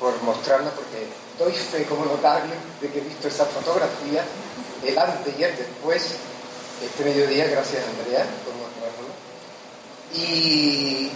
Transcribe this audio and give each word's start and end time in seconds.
por 0.00 0.20
mostrarnos, 0.22 0.72
porque 0.72 1.06
doy 1.38 1.52
fe 1.52 1.84
como 1.84 2.04
notario 2.06 2.54
de 2.80 2.90
que 2.90 2.98
he 2.98 3.02
visto 3.02 3.28
esa 3.28 3.44
fotografía, 3.44 4.24
el 4.84 4.98
antes 4.98 5.38
y 5.38 5.44
el 5.44 5.56
después, 5.56 6.16
este 6.82 7.04
mediodía, 7.04 7.46
gracias 7.46 7.84
Andrea 7.84 8.24
por 8.44 8.54
mostrárnoslo. 8.54 9.14
Y 10.14 11.10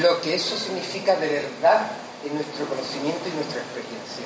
lo 0.00 0.20
que 0.22 0.34
eso 0.34 0.56
significa 0.56 1.14
de 1.16 1.28
verdad 1.28 1.92
en 2.24 2.34
nuestro 2.34 2.66
conocimiento 2.66 3.28
y 3.28 3.36
nuestra 3.36 3.60
experiencia 3.60 4.24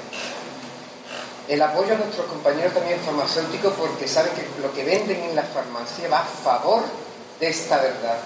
el 1.48 1.62
apoyo 1.62 1.95
a 1.95 1.98
nuestros 1.98 2.27
compañeros 2.27 2.75
también 2.75 3.01
farmacéuticos 3.01 3.73
porque 3.75 4.06
saben 4.06 4.33
que 4.34 4.47
lo 4.61 4.73
que 4.73 4.84
venden 4.84 5.23
en 5.23 5.34
la 5.34 5.42
farmacia 5.42 6.09
va 6.09 6.20
a 6.20 6.25
favor 6.25 6.83
de 7.41 7.48
esta 7.48 7.79
verdad. 7.79 8.19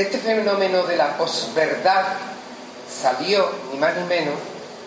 Este 0.00 0.16
fenómeno 0.16 0.84
de 0.84 0.96
la 0.96 1.18
posverdad 1.18 2.06
salió, 2.90 3.50
ni 3.70 3.78
más 3.78 3.94
ni 3.94 4.04
menos, 4.04 4.34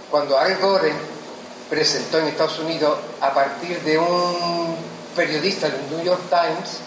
cuando 0.10 0.40
Al 0.40 0.58
Gore 0.58 0.92
presentó 1.70 2.18
en 2.18 2.30
Estados 2.30 2.58
Unidos 2.58 2.98
a 3.22 3.32
partir 3.32 3.80
de 3.82 4.00
un 4.00 4.76
periodista 5.16 5.70
del 5.70 5.88
New 5.92 6.04
York 6.04 6.20
Times 6.32 6.80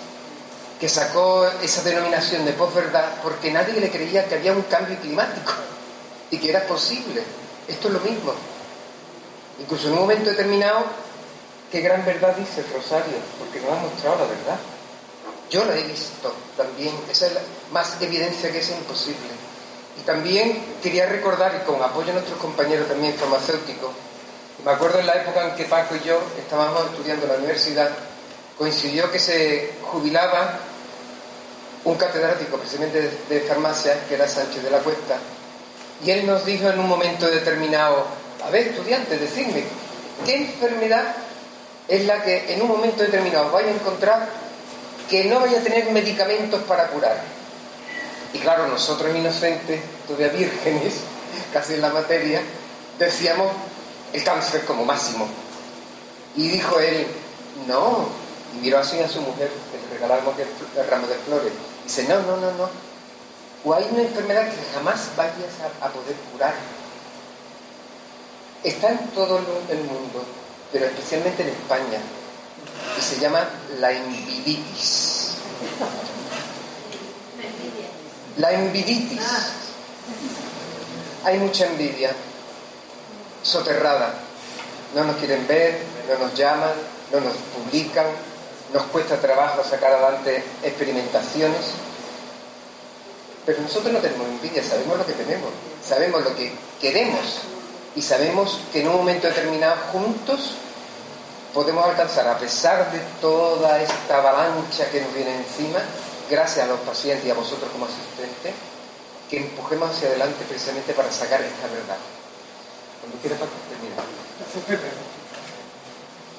que 0.80 0.88
sacó 0.88 1.46
esa 1.62 1.84
denominación 1.84 2.44
de 2.44 2.52
posverdad 2.54 3.04
porque 3.22 3.52
nadie 3.52 3.80
le 3.80 3.92
creía 3.92 4.26
que 4.26 4.34
había 4.34 4.50
un 4.50 4.62
cambio 4.62 4.98
climático 4.98 5.52
y 6.32 6.38
que 6.38 6.50
era 6.50 6.66
posible. 6.66 7.22
Esto 7.68 7.86
es 7.86 7.94
lo 7.94 8.00
mismo. 8.00 8.32
Incluso 9.60 9.86
en 9.86 9.92
un 9.92 10.00
momento 10.00 10.30
determinado, 10.30 10.84
qué 11.70 11.80
gran 11.80 12.04
verdad 12.04 12.34
dice 12.34 12.64
Rosario, 12.74 13.18
porque 13.38 13.60
nos 13.60 13.70
ha 13.70 13.82
mostrado 13.82 14.16
la 14.18 14.24
verdad. 14.24 14.58
Yo 15.50 15.64
la 15.64 15.76
he 15.76 15.82
visto 15.84 16.34
también, 16.56 16.94
esa 17.10 17.26
es 17.26 17.34
la 17.34 17.40
más 17.72 18.00
evidencia 18.00 18.50
que 18.50 18.58
es 18.58 18.70
imposible. 18.70 19.28
Y 19.98 20.02
también 20.02 20.76
quería 20.82 21.06
recordar, 21.06 21.60
y 21.62 21.66
con 21.66 21.82
apoyo 21.82 22.08
de 22.08 22.14
nuestros 22.14 22.38
compañeros 22.38 22.88
también 22.88 23.14
farmacéuticos, 23.14 23.90
me 24.64 24.72
acuerdo 24.72 24.98
en 24.98 25.06
la 25.06 25.14
época 25.14 25.48
en 25.48 25.54
que 25.54 25.64
Paco 25.64 25.94
y 25.94 26.06
yo 26.06 26.20
estábamos 26.38 26.86
estudiando 26.90 27.26
en 27.26 27.32
la 27.32 27.38
universidad, 27.38 27.90
coincidió 28.58 29.10
que 29.12 29.18
se 29.18 29.74
jubilaba 29.82 30.58
un 31.84 31.94
catedrático 31.94 32.56
precisamente 32.56 33.10
de, 33.28 33.40
farmacia, 33.42 34.04
que 34.08 34.14
era 34.14 34.26
Sánchez 34.26 34.64
de 34.64 34.70
la 34.70 34.78
Cuesta, 34.78 35.18
y 36.04 36.10
él 36.10 36.26
nos 36.26 36.44
dijo 36.44 36.68
en 36.68 36.80
un 36.80 36.88
momento 36.88 37.26
determinado, 37.28 38.06
a 38.44 38.50
ver, 38.50 38.68
estudiantes, 38.68 39.20
decidme, 39.20 39.64
¿qué 40.24 40.36
enfermedad 40.36 41.14
es 41.86 42.04
la 42.04 42.22
que 42.22 42.52
en 42.52 42.62
un 42.62 42.68
momento 42.68 43.02
determinado 43.02 43.52
vaya 43.52 43.68
a 43.68 43.74
encontrar 43.74 44.28
que 45.08 45.24
no 45.24 45.40
vaya 45.40 45.60
a 45.60 45.62
tener 45.62 45.90
medicamentos 45.90 46.62
para 46.64 46.88
curar? 46.88 47.20
Y 48.32 48.38
claro, 48.38 48.66
nosotros 48.66 49.14
inocentes, 49.14 49.80
todavía 50.06 50.28
vírgenes, 50.28 50.94
casi 51.52 51.74
en 51.74 51.82
la 51.82 51.90
materia, 51.90 52.42
decíamos 52.98 53.52
el 54.12 54.22
cáncer 54.24 54.64
como 54.64 54.84
máximo. 54.84 55.26
Y 56.36 56.48
dijo 56.48 56.78
él, 56.80 57.06
no, 57.66 58.08
y 58.54 58.58
miró 58.58 58.78
así 58.78 58.98
a 59.00 59.08
su 59.08 59.20
mujer, 59.20 59.50
le 59.72 59.94
regalamos 59.94 60.34
el 60.38 60.90
ramo 60.90 61.06
de 61.06 61.14
flores. 61.14 61.52
Dice, 61.84 62.04
no, 62.04 62.20
no, 62.20 62.36
no, 62.36 62.52
no, 62.52 62.68
o 63.64 63.74
hay 63.74 63.86
una 63.90 64.02
enfermedad 64.02 64.48
que 64.48 64.74
jamás 64.74 65.08
vayas 65.16 65.34
a, 65.60 65.86
a, 65.86 65.90
poder 65.90 66.14
curar. 66.32 66.54
Está 68.62 68.90
en 68.90 69.08
todo 69.08 69.38
el 69.38 69.78
mundo, 69.78 70.24
pero 70.72 70.86
especialmente 70.86 71.42
en 71.42 71.48
España, 71.48 71.98
y 72.98 73.02
se 73.02 73.18
llama 73.18 73.48
la 73.78 73.92
enviditis. 73.92 75.30
La 78.38 78.52
enviditis. 78.52 79.20
Hay 81.24 81.38
mucha 81.38 81.66
envidia, 81.66 82.12
soterrada. 83.42 84.14
No 84.94 85.04
nos 85.04 85.16
quieren 85.16 85.46
ver, 85.46 85.82
no 86.08 86.26
nos 86.26 86.34
llaman, 86.34 86.72
no 87.12 87.20
nos 87.20 87.34
publican, 87.54 88.06
nos 88.72 88.84
cuesta 88.84 89.16
trabajo 89.16 89.64
sacar 89.64 89.92
adelante 89.92 90.44
experimentaciones 90.62 91.86
pero 93.46 93.62
nosotros 93.62 93.92
no 93.92 94.00
tenemos 94.00 94.26
envidia, 94.26 94.62
sabemos 94.62 94.98
lo 94.98 95.06
que 95.06 95.12
tenemos, 95.12 95.50
sabemos 95.82 96.24
lo 96.24 96.34
que 96.34 96.52
queremos 96.80 97.20
y 97.94 98.02
sabemos 98.02 98.60
que 98.72 98.80
en 98.80 98.88
un 98.88 98.96
momento 98.96 99.28
determinado 99.28 99.76
juntos 99.92 100.50
podemos 101.56 101.86
alcanzar, 101.86 102.28
a 102.28 102.36
pesar 102.36 102.92
de 102.92 103.00
toda 103.18 103.80
esta 103.80 104.18
avalancha 104.18 104.90
que 104.90 105.00
nos 105.00 105.14
viene 105.14 105.36
encima, 105.36 105.78
gracias 106.28 106.66
a 106.66 106.68
los 106.68 106.80
pacientes 106.80 107.26
y 107.26 107.30
a 107.30 107.34
vosotros 107.34 107.70
como 107.72 107.86
asistentes, 107.86 108.52
que 109.30 109.38
empujemos 109.38 109.88
hacia 109.88 110.08
adelante 110.08 110.44
precisamente 110.46 110.92
para 110.92 111.10
sacar 111.10 111.40
esta 111.40 111.66
verdad. 111.68 111.96
Cuando 113.00 113.18
quiera, 113.22 113.36
Paco, 113.36 113.52
termina. 113.70 113.96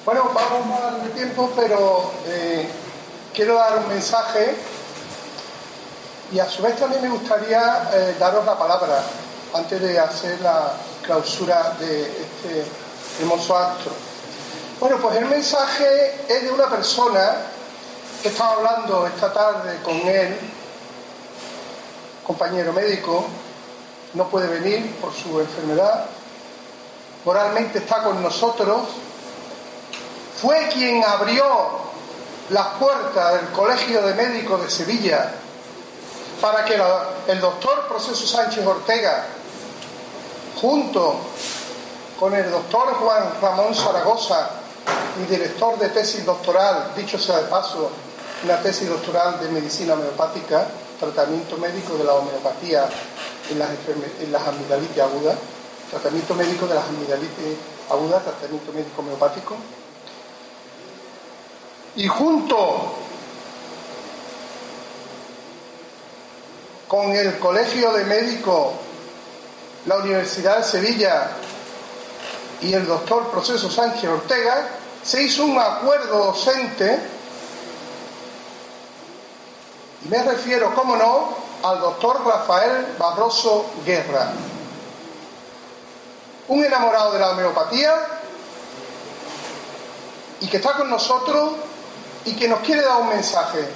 Bueno, 0.06 0.30
vamos 0.36 0.80
a 0.80 0.92
darle 0.92 1.10
tiempo, 1.10 1.52
pero 1.56 2.12
eh, 2.28 2.70
quiero 3.34 3.56
dar 3.56 3.80
un 3.80 3.88
mensaje 3.88 4.56
y 6.32 6.40
a 6.40 6.48
su 6.48 6.62
vez 6.62 6.78
también 6.78 7.02
me 7.02 7.10
gustaría 7.10 7.90
eh, 7.92 8.16
daros 8.20 8.46
la 8.46 8.56
palabra 8.56 9.02
antes 9.52 9.82
de 9.82 9.98
hacer 9.98 10.40
la 10.42 10.74
clausura 11.02 11.76
de 11.80 12.04
este 12.04 12.66
hermoso 13.20 13.58
acto. 13.58 13.90
Bueno, 14.80 14.98
pues 15.02 15.18
el 15.18 15.26
mensaje 15.26 16.22
es 16.30 16.44
de 16.44 16.52
una 16.52 16.70
persona 16.70 17.38
que 18.22 18.28
estaba 18.28 18.54
hablando 18.54 19.08
esta 19.08 19.34
tarde 19.34 19.80
con 19.82 19.96
él, 19.96 20.38
compañero 22.24 22.72
médico, 22.74 23.26
no 24.14 24.28
puede 24.28 24.48
venir 24.60 24.96
por 24.98 25.12
su 25.16 25.40
enfermedad, 25.40 26.06
moralmente 27.26 27.80
está 27.80 28.04
con 28.04 28.22
nosotros, 28.22 28.82
fue 30.40 30.70
quien 30.72 31.04
abrió 31.04 31.44
las 32.52 32.68
puertas 32.80 33.34
del 33.34 33.50
Colegio 33.50 34.04
de 34.04 34.14
Médicos 34.14 34.62
de 34.62 34.70
Sevilla 34.70 35.32
para 36.40 36.64
que 36.64 36.80
el 37.28 37.42
doctor 37.42 37.88
Proceso 37.88 38.28
Sánchez 38.28 38.64
Ortega, 38.64 39.26
junto 40.62 41.16
con 42.20 42.36
el 42.36 42.52
doctor 42.52 42.94
Juan 42.94 43.42
Ramón 43.42 43.74
Zaragoza, 43.74 44.57
y 45.22 45.32
director 45.32 45.78
de 45.80 45.90
tesis 45.90 46.26
doctoral, 46.26 46.92
dicho 46.96 47.18
sea 47.18 47.38
de 47.38 47.48
paso, 47.48 47.90
una 48.44 48.58
tesis 48.62 48.88
doctoral 48.88 49.40
de 49.40 49.50
medicina 49.50 49.94
homeopática, 49.94 50.68
tratamiento 51.00 51.58
médico 51.58 51.96
de 51.96 52.04
la 52.04 52.14
homeopatía 52.14 52.88
en 53.50 53.60
las, 53.60 53.70
en 54.22 54.32
las 54.32 54.48
amigdalitis 54.48 55.00
agudas, 55.00 55.38
tratamiento 55.90 56.36
médico 56.36 56.68
de 56.68 56.76
las 56.76 56.86
amigdalitis 56.86 57.58
agudas, 57.90 58.24
tratamiento 58.24 58.72
médico 58.74 59.02
homeopático. 59.02 59.56
Y 61.96 62.08
junto 62.08 62.94
con 66.88 67.12
el 67.12 67.40
Colegio 67.40 67.92
de 67.94 68.06
Médicos, 68.06 68.74
la 69.88 69.98
Universidad 69.98 70.58
de 70.58 70.64
Sevilla, 70.64 71.32
y 72.62 72.74
el 72.74 72.86
doctor 72.86 73.30
Proceso 73.30 73.70
Sánchez 73.70 74.10
Ortega, 74.10 74.68
se 75.04 75.24
hizo 75.24 75.46
un 75.46 75.60
acuerdo 75.60 76.26
docente, 76.26 77.00
y 80.06 80.10
me 80.10 80.24
refiero, 80.24 80.74
cómo 80.76 80.96
no, 80.96 81.36
al 81.64 81.80
doctor 81.80 82.26
Rafael 82.26 82.96
Barroso 82.98 83.66
Guerra, 83.86 84.32
un 86.48 86.64
enamorado 86.64 87.14
de 87.14 87.20
la 87.20 87.32
homeopatía 87.32 87.94
y 90.40 90.48
que 90.48 90.58
está 90.58 90.74
con 90.74 90.90
nosotros 90.90 91.52
y 92.26 92.36
que 92.36 92.48
nos 92.48 92.60
quiere 92.60 92.82
dar 92.84 93.02
un 93.02 93.10
mensaje. 93.10 93.68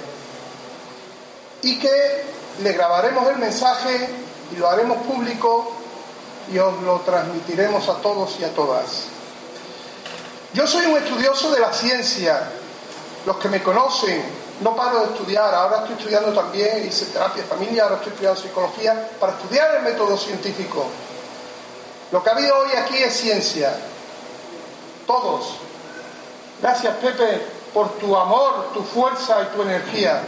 Y 1.62 1.78
que 1.78 2.24
le 2.62 2.72
grabaremos 2.72 3.28
el 3.28 3.38
mensaje 3.38 4.08
y 4.52 4.56
lo 4.56 4.68
haremos 4.68 4.98
público 4.98 5.81
y 6.50 6.58
os 6.58 6.82
lo 6.82 7.00
transmitiremos 7.00 7.88
a 7.88 7.94
todos 7.94 8.38
y 8.40 8.44
a 8.44 8.54
todas. 8.54 9.04
Yo 10.54 10.66
soy 10.66 10.86
un 10.86 10.98
estudioso 10.98 11.50
de 11.50 11.60
la 11.60 11.72
ciencia. 11.72 12.50
Los 13.24 13.36
que 13.36 13.48
me 13.48 13.62
conocen, 13.62 14.22
no 14.60 14.76
paro 14.76 15.00
de 15.00 15.06
estudiar. 15.06 15.54
Ahora 15.54 15.78
estoy 15.78 15.96
estudiando 15.96 16.32
también, 16.32 16.86
hice 16.86 17.06
terapia 17.06 17.44
familia, 17.44 17.84
ahora 17.84 17.96
estoy 17.96 18.12
estudiando 18.12 18.40
psicología, 18.40 19.10
para 19.18 19.32
estudiar 19.32 19.76
el 19.76 19.82
método 19.82 20.16
científico. 20.16 20.86
Lo 22.10 22.22
que 22.22 22.28
ha 22.28 22.32
habido 22.32 22.56
hoy 22.58 22.70
aquí 22.76 22.96
es 22.96 23.14
ciencia. 23.14 23.74
Todos. 25.06 25.56
Gracias, 26.60 26.94
Pepe, 26.96 27.46
por 27.72 27.90
tu 27.98 28.14
amor, 28.16 28.72
tu 28.74 28.82
fuerza 28.82 29.42
y 29.42 29.56
tu 29.56 29.62
energía. 29.62 30.22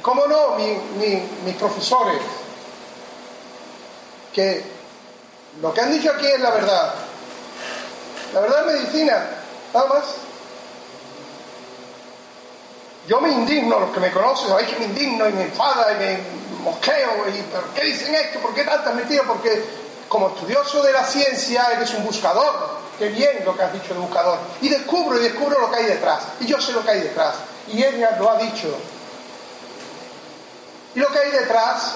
¿Cómo 0.00 0.26
no? 0.26 0.56
mis 0.56 1.54
profesores, 1.56 2.20
que 4.32 4.62
lo 5.60 5.72
que 5.72 5.80
han 5.80 5.92
dicho 5.92 6.10
aquí 6.10 6.26
es 6.26 6.40
la 6.40 6.50
verdad. 6.50 6.94
La 8.32 8.40
verdad 8.40 8.60
es 8.60 8.80
medicina, 8.80 9.26
nada 9.74 9.86
más. 9.86 10.04
Yo 13.06 13.20
me 13.20 13.30
indigno, 13.30 13.80
los 13.80 13.90
que 13.90 14.00
me 14.00 14.10
conocen, 14.12 14.48
sabéis 14.48 14.68
que 14.68 14.78
me 14.78 14.84
indigno 14.86 15.28
y 15.28 15.32
me 15.32 15.42
enfada 15.42 15.92
y 15.92 15.96
me 15.96 16.18
mosqueo 16.62 17.28
y 17.28 17.42
¿por 17.42 17.64
qué 17.74 17.84
dicen 17.84 18.14
esto? 18.14 18.38
¿Por 18.38 18.54
qué 18.54 18.64
tantas 18.64 18.94
mentiras? 18.94 19.26
Porque 19.26 19.64
como 20.08 20.28
estudioso 20.28 20.82
de 20.82 20.92
la 20.92 21.04
ciencia 21.04 21.68
eres 21.72 21.92
un 21.94 22.04
buscador. 22.04 22.82
Qué 22.98 23.08
bien 23.08 23.44
lo 23.44 23.56
que 23.56 23.62
has 23.62 23.72
dicho 23.72 23.94
de 23.94 24.00
buscador. 24.00 24.38
Y 24.60 24.68
descubro 24.68 25.18
y 25.18 25.22
descubro 25.22 25.58
lo 25.58 25.70
que 25.70 25.76
hay 25.76 25.86
detrás. 25.86 26.22
Y 26.40 26.46
yo 26.46 26.60
sé 26.60 26.72
lo 26.72 26.84
que 26.84 26.90
hay 26.90 27.00
detrás. 27.00 27.34
Y 27.68 27.82
ella 27.82 28.16
lo 28.18 28.30
ha 28.30 28.36
dicho. 28.36 28.68
Y 30.94 31.00
lo 31.00 31.08
que 31.08 31.18
hay 31.18 31.30
detrás 31.30 31.94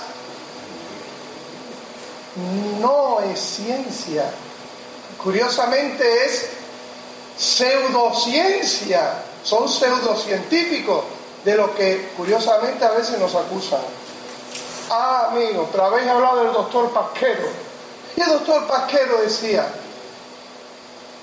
no 2.81 3.21
es 3.21 3.41
ciencia. 3.41 4.31
Curiosamente 5.23 6.25
es 6.25 6.49
pseudociencia. 7.37 9.23
Son 9.43 9.69
pseudocientíficos 9.69 11.05
de 11.45 11.57
lo 11.57 11.75
que 11.75 12.11
curiosamente 12.17 12.85
a 12.85 12.91
veces 12.91 13.19
nos 13.19 13.35
acusan. 13.35 13.81
Ah, 14.91 15.29
amigo, 15.31 15.63
otra 15.63 15.89
vez 15.91 16.07
hablado 16.09 16.45
del 16.45 16.53
doctor 16.53 16.91
Pasquero. 16.91 17.49
Y 18.17 18.21
el 18.21 18.29
doctor 18.29 18.67
Pasquero 18.67 19.21
decía, 19.23 19.67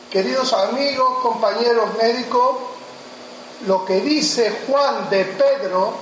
queridos 0.10 0.54
amigos, 0.54 1.20
compañeros 1.22 1.90
médicos, 2.02 2.58
lo 3.68 3.86
que 3.86 4.02
dice 4.02 4.54
Juan 4.68 5.10
de 5.10 5.26
Pedro 5.26 5.94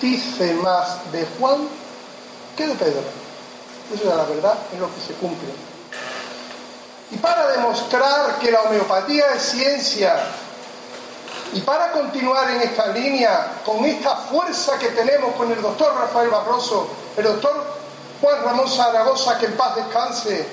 dice 0.00 0.54
más 0.54 1.10
de 1.12 1.26
Juan 1.38 1.68
que 2.56 2.66
de 2.66 2.74
Pedro. 2.74 3.21
Eso 3.92 4.10
es 4.10 4.16
la 4.16 4.24
verdad, 4.24 4.54
es 4.72 4.78
lo 4.78 4.94
que 4.94 5.00
se 5.00 5.14
cumple. 5.14 5.48
Y 7.10 7.16
para 7.16 7.48
demostrar 7.48 8.38
que 8.38 8.50
la 8.50 8.62
homeopatía 8.62 9.34
es 9.34 9.42
ciencia, 9.42 10.14
y 11.54 11.60
para 11.60 11.92
continuar 11.92 12.50
en 12.50 12.62
esta 12.62 12.86
línea, 12.88 13.60
con 13.64 13.84
esta 13.84 14.16
fuerza 14.16 14.78
que 14.78 14.88
tenemos 14.88 15.34
con 15.34 15.52
el 15.52 15.60
doctor 15.60 15.94
Rafael 15.94 16.30
Barroso, 16.30 16.88
el 17.16 17.24
doctor 17.24 17.62
Juan 18.22 18.42
Ramón 18.44 18.68
Zaragoza, 18.68 19.38
que 19.38 19.46
en 19.46 19.56
paz 19.56 19.76
descanse, 19.76 20.46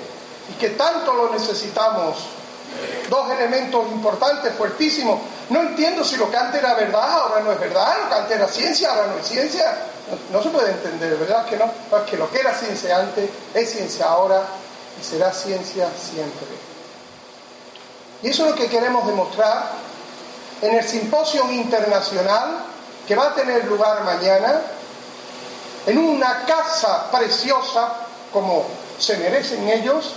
y 0.49 0.53
que 0.53 0.69
tanto 0.71 1.13
lo 1.13 1.29
necesitamos, 1.29 2.17
dos 3.09 3.31
elementos 3.31 3.85
importantes, 3.91 4.53
fuertísimos. 4.55 5.19
No 5.49 5.61
entiendo 5.61 6.03
si 6.03 6.15
lo 6.17 6.29
que 6.29 6.37
antes 6.37 6.61
era 6.61 6.73
verdad, 6.75 7.11
ahora 7.11 7.41
no 7.41 7.51
es 7.51 7.59
verdad, 7.59 7.97
lo 8.03 8.09
que 8.09 8.15
antes 8.15 8.37
era 8.37 8.47
ciencia, 8.47 8.89
ahora 8.91 9.07
no 9.07 9.17
es 9.17 9.27
ciencia. 9.27 9.77
No, 10.31 10.41
se 10.41 10.49
puede 10.49 10.71
entender, 10.71 11.15
¿verdad 11.17 11.45
que 11.45 11.57
no? 11.57 11.71
Que 12.05 12.17
lo 12.17 12.29
que 12.31 12.39
era 12.39 12.53
ciencia 12.53 12.97
antes 12.97 13.29
es 13.53 13.71
ciencia 13.71 14.05
ahora 14.07 14.43
y 14.99 15.03
será 15.03 15.31
ciencia 15.31 15.87
siempre. 15.97 16.47
Y 18.21 18.29
eso 18.29 18.45
es 18.45 18.51
lo 18.51 18.55
que 18.55 18.67
queremos 18.67 19.05
demostrar 19.05 19.71
en 20.61 20.75
el 20.75 20.83
simposio 20.83 21.49
internacional 21.51 22.65
que 23.07 23.15
va 23.15 23.27
a 23.27 23.35
tener 23.35 23.65
lugar 23.65 24.03
mañana 24.03 24.61
en 25.85 25.97
una 25.97 26.43
casa 26.45 27.09
preciosa 27.11 27.93
como 28.31 28.65
se 28.97 29.17
merecen 29.17 29.67
ellos, 29.69 30.13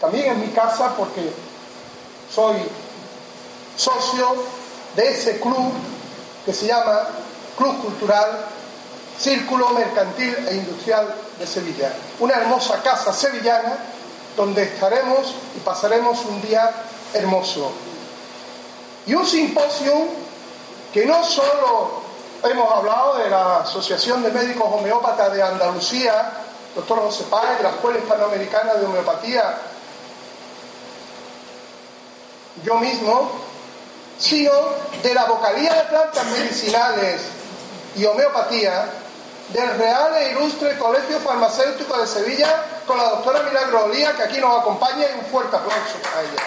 también 0.00 0.32
en 0.32 0.40
mi 0.40 0.48
casa 0.48 0.94
porque 0.96 1.30
soy 2.32 2.56
socio 3.76 4.34
de 4.96 5.08
ese 5.08 5.40
club 5.40 5.72
que 6.44 6.52
se 6.52 6.66
llama 6.66 7.08
Club 7.56 7.82
Cultural 7.82 8.46
Círculo 9.18 9.68
Mercantil 9.70 10.34
e 10.48 10.54
Industrial 10.54 11.14
de 11.38 11.46
Sevilla. 11.46 11.92
Una 12.20 12.34
hermosa 12.34 12.82
casa 12.82 13.12
sevillana 13.12 13.76
donde 14.36 14.62
estaremos 14.62 15.34
y 15.54 15.60
pasaremos 15.60 16.24
un 16.24 16.40
día 16.40 16.70
hermoso. 17.12 17.70
Y 19.06 19.14
un 19.14 19.26
simposio 19.26 19.92
que 20.92 21.04
no 21.04 21.22
solo 21.22 22.00
hemos 22.44 22.72
hablado 22.72 23.18
de 23.18 23.28
la 23.28 23.58
Asociación 23.58 24.22
de 24.22 24.30
Médicos 24.30 24.66
Homeópatas 24.72 25.32
de 25.34 25.42
Andalucía, 25.42 26.32
doctor 26.74 27.00
José 27.00 27.24
Páez, 27.24 27.58
de 27.58 27.64
la 27.64 27.70
Escuela 27.70 27.98
Hispanoamericana 27.98 28.74
de 28.74 28.86
Homeopatía, 28.86 29.58
yo 32.64 32.76
mismo, 32.76 33.30
sino 34.18 34.52
de 35.02 35.14
la 35.14 35.24
vocalía 35.24 35.74
de 35.74 35.84
plantas 35.84 36.26
medicinales 36.26 37.22
y 37.96 38.04
homeopatía 38.04 38.86
del 39.48 39.78
Real 39.78 40.14
e 40.16 40.30
Ilustre 40.32 40.78
Colegio 40.78 41.18
Farmacéutico 41.20 41.98
de 41.98 42.06
Sevilla 42.06 42.64
con 42.86 42.98
la 42.98 43.04
doctora 43.10 43.42
Milagro 43.42 43.84
Olía, 43.84 44.12
que 44.12 44.22
aquí 44.22 44.38
nos 44.38 44.60
acompaña 44.60 45.06
y 45.10 45.18
un 45.18 45.26
fuerte 45.26 45.56
aplauso 45.56 45.98
para 46.02 46.22
ella. 46.22 46.42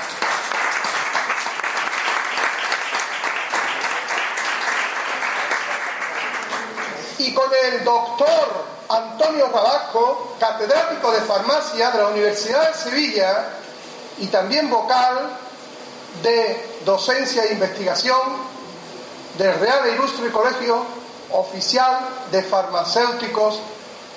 Y 7.17 7.33
con 7.33 7.50
el 7.65 7.83
doctor 7.83 8.65
Antonio 8.89 9.50
Rabasco, 9.53 10.36
catedrático 10.39 11.12
de 11.12 11.22
farmacia 11.22 11.91
de 11.91 11.98
la 12.00 12.07
Universidad 12.07 12.69
de 12.69 12.77
Sevilla 12.77 13.45
y 14.19 14.27
también 14.27 14.69
vocal 14.69 15.29
de 16.22 16.79
Docencia 16.86 17.43
e 17.46 17.53
Investigación 17.53 18.22
del 19.38 19.60
Real 19.60 19.88
e 19.88 19.96
Ilustre 19.96 20.29
Colegio 20.29 20.86
Oficial 21.32 22.27
de 22.32 22.43
Farmacéuticos 22.43 23.60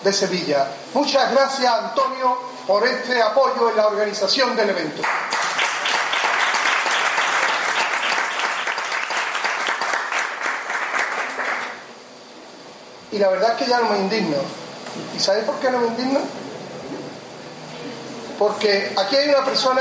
de 0.04 0.12
Sevilla. 0.12 0.66
Muchas 0.92 1.32
gracias, 1.32 1.72
Antonio, 1.72 2.36
por 2.66 2.86
este 2.86 3.22
apoyo 3.22 3.70
en 3.70 3.76
la 3.76 3.86
organización 3.86 4.54
del 4.54 4.70
evento. 4.70 5.02
Y 13.12 13.18
la 13.18 13.28
verdad 13.30 13.52
es 13.52 13.56
que 13.56 13.70
ya 13.70 13.80
no 13.80 13.88
me 13.88 13.98
indigno. 13.98 14.36
¿Y 15.16 15.18
sabéis 15.18 15.46
por 15.46 15.54
qué 15.56 15.70
no 15.70 15.78
me 15.78 15.86
indigno? 15.86 16.20
Porque 18.38 18.92
aquí 18.94 19.16
hay 19.16 19.30
una 19.30 19.42
persona 19.42 19.80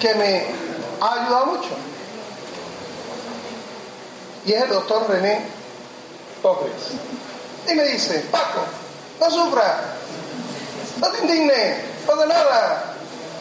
que 0.00 0.14
me 0.14 0.46
ha 1.00 1.12
ayudado 1.12 1.46
mucho. 1.46 1.70
Y 4.46 4.52
es 4.52 4.62
el 4.62 4.68
doctor 4.68 5.08
René 5.08 5.46
Pobres. 6.42 6.72
Y 7.68 7.74
me 7.74 7.84
dice, 7.84 8.20
Paco, 8.30 8.60
no 9.20 9.30
sufra, 9.30 9.94
no 11.00 11.08
te 11.08 11.22
indignes, 11.22 11.78
no 12.06 12.16
de 12.16 12.26
nada. 12.26 12.94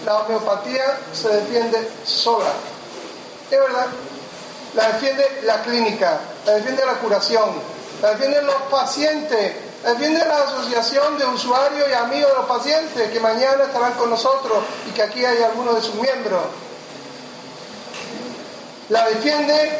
La 0.05 0.19
homeopatía 0.19 0.97
se 1.13 1.29
defiende 1.29 1.89
sola. 2.05 2.51
Es 3.49 3.59
verdad. 3.59 3.87
La 4.75 4.87
defiende 4.93 5.41
la 5.43 5.61
clínica, 5.61 6.19
la 6.45 6.53
defiende 6.53 6.85
la 6.85 6.93
curación, 6.93 7.51
la 8.01 8.09
defienden 8.11 8.45
los 8.47 8.61
pacientes, 8.71 9.53
la 9.83 9.89
defiende 9.91 10.25
la 10.25 10.43
asociación 10.43 11.17
de 11.17 11.25
usuarios 11.25 11.89
y 11.89 11.93
amigos 11.93 12.31
de 12.31 12.37
los 12.37 12.45
pacientes 12.45 13.11
que 13.11 13.19
mañana 13.19 13.63
estarán 13.65 13.93
con 13.93 14.09
nosotros 14.09 14.59
y 14.89 14.91
que 14.91 15.03
aquí 15.03 15.25
hay 15.25 15.43
algunos 15.43 15.75
de 15.75 15.81
sus 15.81 15.95
miembros 15.95 16.43
la 18.89 19.09
defiende 19.09 19.71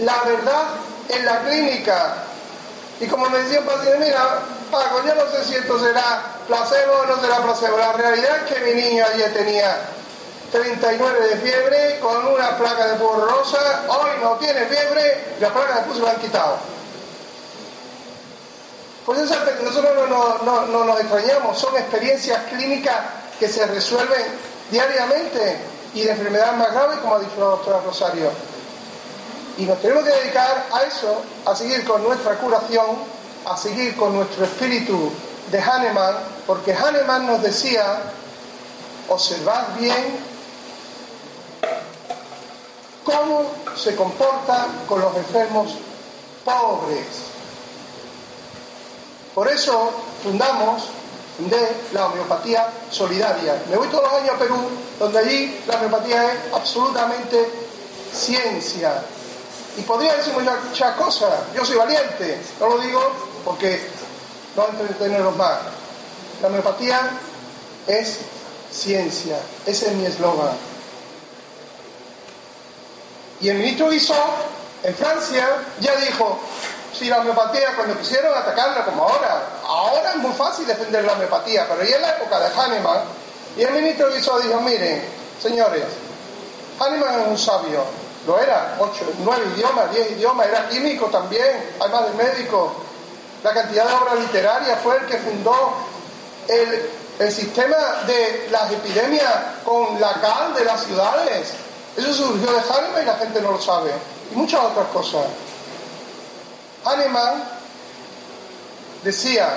la 0.00 0.22
verdad 0.24 0.62
en 1.08 1.24
la 1.24 1.40
clínica. 1.40 2.14
Y 3.00 3.06
como 3.06 3.28
me 3.30 3.38
decía 3.38 3.60
un 3.60 3.66
paciente, 3.66 3.98
mira, 3.98 4.40
Paco, 4.70 5.02
yo 5.06 5.14
no 5.14 5.30
sé 5.30 5.44
si 5.44 5.54
esto 5.54 5.78
será 5.78 6.22
placebo 6.46 6.92
o 7.02 7.06
no 7.06 7.20
será 7.20 7.38
placebo. 7.38 7.78
La 7.78 7.92
realidad 7.92 8.38
es 8.38 8.52
que 8.52 8.60
mi 8.60 8.82
niño 8.82 9.04
ayer 9.14 9.32
tenía 9.32 9.78
39 10.50 11.28
de 11.28 11.36
fiebre 11.36 11.98
con 12.00 12.26
una 12.26 12.56
placa 12.58 12.86
de 12.88 12.94
pus 12.96 13.16
rosa, 13.16 13.82
hoy 13.88 14.10
no 14.20 14.32
tiene 14.36 14.66
fiebre, 14.66 15.36
la 15.40 15.50
placa 15.50 15.76
de 15.76 15.80
pus 15.82 15.96
se 15.96 16.02
la 16.02 16.10
han 16.10 16.20
quitado. 16.20 16.56
Pues 19.08 19.20
esa, 19.20 19.42
nosotros 19.64 20.06
no, 20.10 20.66
no 20.66 20.84
nos 20.84 21.00
extrañamos, 21.00 21.58
son 21.58 21.74
experiencias 21.78 22.42
clínicas 22.50 22.94
que 23.40 23.48
se 23.48 23.66
resuelven 23.66 24.20
diariamente 24.70 25.56
y 25.94 26.02
de 26.02 26.10
enfermedades 26.10 26.58
más 26.58 26.74
graves, 26.74 26.98
como 26.98 27.14
ha 27.14 27.18
dicho 27.18 27.32
la 27.38 27.46
doctora 27.46 27.80
Rosario. 27.80 28.30
Y 29.56 29.62
nos 29.64 29.80
tenemos 29.80 30.04
que 30.04 30.10
dedicar 30.10 30.66
a 30.70 30.82
eso, 30.82 31.22
a 31.46 31.56
seguir 31.56 31.86
con 31.86 32.02
nuestra 32.02 32.34
curación, 32.34 32.84
a 33.46 33.56
seguir 33.56 33.96
con 33.96 34.14
nuestro 34.14 34.44
espíritu 34.44 35.10
de 35.50 35.58
Hahnemann, 35.58 36.16
porque 36.46 36.74
Hahnemann 36.74 37.28
nos 37.28 37.40
decía, 37.40 38.02
observad 39.08 39.68
bien 39.78 40.18
cómo 43.04 43.52
se 43.74 43.96
comporta 43.96 44.66
con 44.86 45.00
los 45.00 45.16
enfermos 45.16 45.76
pobres. 46.44 47.27
Por 49.38 49.46
eso 49.46 49.92
fundamos 50.24 50.82
la 51.92 52.06
homeopatía 52.06 52.66
solidaria. 52.90 53.62
Me 53.70 53.76
voy 53.76 53.86
todos 53.86 54.02
los 54.02 54.12
años 54.14 54.34
a 54.34 54.38
Perú, 54.40 54.56
donde 54.98 55.16
allí 55.16 55.60
la 55.68 55.76
homeopatía 55.76 56.32
es 56.32 56.52
absolutamente 56.52 57.48
ciencia. 58.12 59.00
Y 59.76 59.82
podría 59.82 60.16
decir 60.16 60.32
muchas 60.32 60.96
cosas. 60.96 61.32
Yo 61.54 61.64
soy 61.64 61.76
valiente, 61.76 62.40
no 62.58 62.66
lo 62.66 62.78
digo 62.78 63.00
porque 63.44 63.80
no 64.56 64.66
entretenerlos 64.70 65.36
más. 65.36 65.58
La 66.42 66.48
homeopatía 66.48 66.98
es 67.86 68.18
ciencia, 68.72 69.38
ese 69.64 69.86
es 69.86 69.92
mi 69.92 70.06
eslogan. 70.06 70.56
Y 73.40 73.50
el 73.50 73.58
ministro 73.58 73.88
Guizot, 73.90 74.16
en 74.82 74.96
Francia, 74.96 75.48
ya 75.78 75.94
dijo, 75.94 76.40
si 76.92 77.06
la 77.08 77.18
homeopatía, 77.18 77.74
cuando 77.76 77.98
quisieron 77.98 78.36
atacarla 78.36 78.84
como 78.84 79.02
ahora, 79.04 79.42
ahora 79.66 80.10
es 80.10 80.16
muy 80.16 80.32
fácil 80.32 80.66
defender 80.66 81.04
la 81.04 81.12
homeopatía, 81.12 81.66
pero 81.68 81.82
ya 81.82 81.96
en 81.96 82.02
la 82.02 82.10
época 82.10 82.38
de 82.40 82.46
Hahnemann, 82.46 83.00
y 83.56 83.62
el 83.62 83.72
ministro 83.72 84.12
Guizot 84.12 84.42
dijo, 84.42 84.60
miren, 84.60 85.04
señores, 85.40 85.84
Hahnemann 86.80 87.20
es 87.20 87.26
un 87.28 87.38
sabio, 87.38 87.84
lo 88.26 88.38
era, 88.38 88.76
ocho, 88.78 89.04
nueve 89.20 89.46
idiomas, 89.56 89.90
diez 89.92 90.10
idiomas, 90.12 90.46
era 90.46 90.68
químico 90.68 91.06
también, 91.06 91.74
además 91.80 92.04
de 92.06 92.24
médico. 92.24 92.72
La 93.42 93.54
cantidad 93.54 93.86
de 93.86 93.94
obras 93.94 94.18
literarias 94.18 94.78
fue 94.82 94.96
el 94.96 95.06
que 95.06 95.16
fundó 95.18 95.72
el, 96.48 96.90
el 97.20 97.32
sistema 97.32 97.76
de 98.06 98.48
las 98.50 98.70
epidemias 98.72 99.32
con 99.64 100.00
la 100.00 100.12
cal 100.14 100.54
de 100.54 100.64
las 100.64 100.84
ciudades. 100.84 101.52
Eso 101.96 102.12
surgió 102.12 102.52
de 102.52 102.60
Hahnemann 102.60 103.02
y 103.02 103.06
la 103.06 103.14
gente 103.14 103.40
no 103.40 103.52
lo 103.52 103.60
sabe. 103.60 103.92
Y 104.32 104.34
muchas 104.34 104.62
otras 104.62 104.88
cosas. 104.88 105.24
Hahnemann 106.88 107.42
decía 109.04 109.48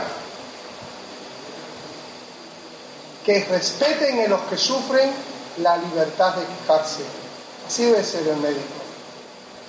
que 3.25 3.45
respeten 3.45 4.19
en 4.19 4.29
los 4.29 4.41
que 4.41 4.57
sufren 4.57 5.11
la 5.57 5.77
libertad 5.77 6.35
de 6.35 6.45
quejarse. 6.45 7.03
Así 7.67 7.85
debe 7.85 8.03
ser 8.03 8.27
el 8.27 8.37
médico. 8.37 8.81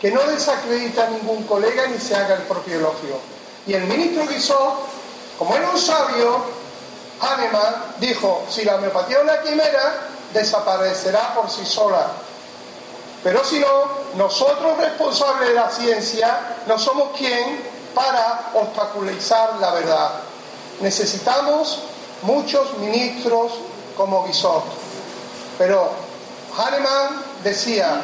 Que 0.01 0.11
no 0.11 0.23
desacredita 0.25 1.07
a 1.07 1.11
ningún 1.11 1.45
colega 1.45 1.87
ni 1.87 1.99
se 1.99 2.17
haga 2.17 2.35
el 2.35 2.43
propio 2.43 2.79
elogio. 2.79 3.21
Y 3.67 3.75
el 3.75 3.85
ministro 3.85 4.27
Guizot, 4.27 4.81
como 5.39 5.57
era 5.57 5.71
un 5.71 5.79
sabio, 5.79 6.45
Hahnemann 7.21 7.95
dijo, 8.01 8.45
si 8.51 8.65
la 8.65 8.77
homeopatía 8.77 9.19
es 9.19 9.23
una 9.23 9.41
quimera, 9.41 10.09
desaparecerá 10.35 11.35
por 11.35 11.49
sí 11.49 11.65
sola. 11.65 12.11
Pero 13.23 13.45
si 13.45 13.61
no, 13.61 13.67
nosotros 14.17 14.77
responsables 14.79 15.49
de 15.49 15.55
la 15.55 15.71
ciencia 15.71 16.57
no 16.67 16.79
somos 16.79 17.17
quien 17.17 17.63
para 17.95 18.51
obstaculizar 18.55 19.57
la 19.61 19.73
verdad. 19.73 20.11
Necesitamos 20.81 21.81
muchos 22.23 22.79
ministros 22.79 23.53
como 23.97 24.27
Guizot. 24.27 24.65
Pero 25.59 25.91
Hahnemann 26.57 27.23
decía, 27.45 28.03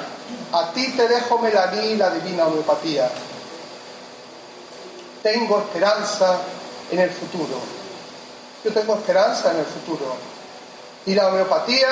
a 0.53 0.73
ti 0.73 0.93
te 0.93 1.09
dejo 1.09 1.39
Melaní 1.39 1.97
la 1.97 2.11
divina 2.11 2.47
homeopatía. 2.47 3.11
Tengo 5.23 5.59
esperanza 5.59 6.39
en 6.91 7.01
el 7.01 7.11
futuro. 7.11 7.59
Yo 8.65 8.73
tengo 8.73 8.95
esperanza 8.95 9.51
en 9.51 9.59
el 9.59 9.67
futuro. 9.67 10.15
Y 11.07 11.15
la 11.15 11.29
homeopatía 11.29 11.89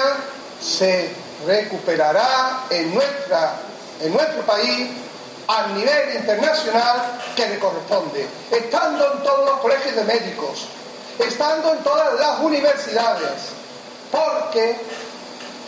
se 0.60 1.25
recuperará 1.44 2.64
en, 2.70 2.94
nuestra, 2.94 3.54
en 4.00 4.12
nuestro 4.12 4.42
país 4.42 4.90
al 5.48 5.74
nivel 5.74 6.16
internacional 6.16 7.20
que 7.34 7.48
le 7.48 7.58
corresponde, 7.58 8.26
estando 8.50 9.12
en 9.12 9.22
todos 9.22 9.50
los 9.50 9.60
colegios 9.60 9.94
de 9.94 10.04
médicos, 10.04 10.66
estando 11.18 11.72
en 11.72 11.78
todas 11.82 12.18
las 12.18 12.40
universidades, 12.40 13.50
porque 14.10 14.76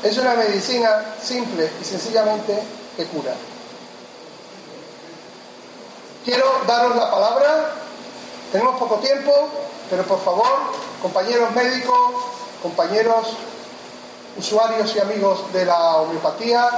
es 0.02 0.18
una 0.18 0.34
medicina 0.34 1.14
simple 1.22 1.70
y 1.80 1.84
sencillamente 1.84 2.58
que 2.96 3.04
cura. 3.06 3.34
Quiero 6.24 6.44
daros 6.66 6.96
la 6.96 7.10
palabra, 7.10 7.70
tenemos 8.52 8.78
poco 8.78 8.96
tiempo, 8.96 9.32
pero 9.88 10.02
por 10.02 10.22
favor, 10.24 10.58
compañeros 11.00 11.52
médicos, 11.52 12.14
compañeros 12.62 13.28
usuarios 14.38 14.94
y 14.94 15.00
amigos 15.00 15.52
de 15.52 15.64
la 15.64 15.96
homeopatía 15.96 16.70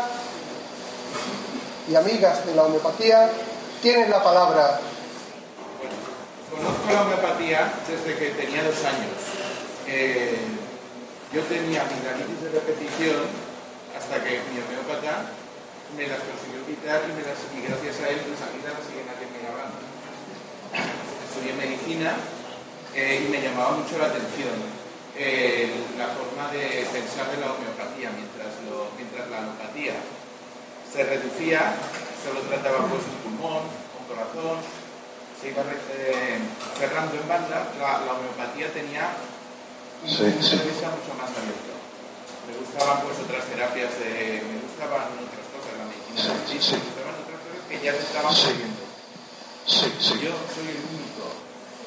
y 1.89 1.95
amigas 1.95 2.47
de 2.47 2.55
la 2.55 2.65
homeopatía, 2.65 3.31
tienen 3.83 4.11
la 4.11 4.23
palabra. 4.23 4.81
conozco 6.51 6.93
la 6.93 7.03
homeopatía 7.03 7.73
desde 7.87 8.17
que 8.17 8.31
tenía 8.31 8.65
dos 8.65 8.81
años. 8.85 9.13
Eh, 9.87 10.39
yo 11.35 11.43
tenía 11.45 11.83
amigdalitis 11.83 12.43
de 12.43 12.51
repetición 12.51 13.29
hasta 13.97 14.25
que 14.25 14.41
mi 14.49 14.57
homeópata 14.65 15.29
me 15.97 16.07
las 16.07 16.21
consiguió 16.25 16.65
quitar 16.65 17.03
y, 17.05 17.13
me 17.13 17.23
gracias 17.23 18.01
a 18.01 18.09
él 18.09 18.23
mis 18.25 18.41
amigas 18.41 18.73
siguen 18.89 19.07
aquí 19.11 19.27
en 19.27 19.41
Estudié 21.29 21.53
medicina 21.55 22.15
eh, 22.95 23.27
y 23.27 23.31
me 23.31 23.43
llamaba 23.43 23.73
mucho 23.73 23.99
la 23.99 24.07
atención 24.07 24.80
la 25.17 26.07
forma 26.15 26.51
de 26.53 26.87
pensar 26.93 27.31
de 27.31 27.39
la 27.43 27.53
homeopatía, 27.53 28.11
mientras, 28.15 28.55
mientras 28.97 29.29
la 29.29 29.39
alopatía 29.39 29.95
se 30.87 31.05
reducía, 31.05 31.75
solo 32.25 32.41
trataba 32.47 32.87
pues 32.87 33.03
un 33.05 33.19
pulmón, 33.23 33.63
un 33.69 34.05
corazón, 34.09 34.59
se 35.41 35.51
iba 35.51 35.63
eh, 35.63 36.39
cerrando 36.79 37.17
en 37.17 37.29
banda, 37.29 37.69
la, 37.79 38.13
homeopatía 38.13 38.73
tenía 38.73 39.09
un 40.05 40.17
punto 40.17 40.57
de 40.57 40.65
vista 40.67 40.91
mucho 40.91 41.13
más 41.17 41.31
abierto. 41.31 41.75
Me 42.49 42.57
gustaban 42.59 43.03
pues 43.05 43.19
otras 43.21 43.45
terapias 43.47 43.93
de, 44.01 44.43
me 44.43 44.57
gustaban 44.67 45.15
otras 45.17 45.47
cosas, 45.55 45.73
la 45.79 45.87
medicina, 45.87 46.35
me 46.35 46.81
gustaban 46.81 47.15
otras 47.23 47.41
cosas 47.45 47.63
que 47.69 47.77
ya 47.79 47.93
se 47.93 48.03
estaban 48.05 48.33
moviendo. 48.35 48.85
Yo 49.71 50.33
soy 50.51 50.67
el 50.67 50.83
único 50.91 51.25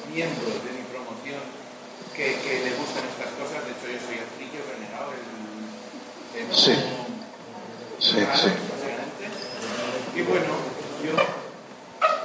miembro 0.08 0.48
de 0.48 0.70
mi 0.72 0.82
promoción 0.88 1.63
que, 2.16 2.60
le 2.64 2.70
gustan 2.76 3.04
estas 3.10 3.32
cosas. 3.34 3.64
De 3.66 3.72
hecho, 3.72 3.86
yo 3.90 4.06
soy 4.06 4.18
el 4.18 4.28
friki 4.36 4.58
renegado, 4.70 5.10
el, 5.12 6.46
el 6.46 6.54
sí. 6.54 6.74
Sí, 7.98 8.26
sí. 8.34 8.48
Y 10.16 10.22
bueno, 10.22 10.46
yo 11.02 11.12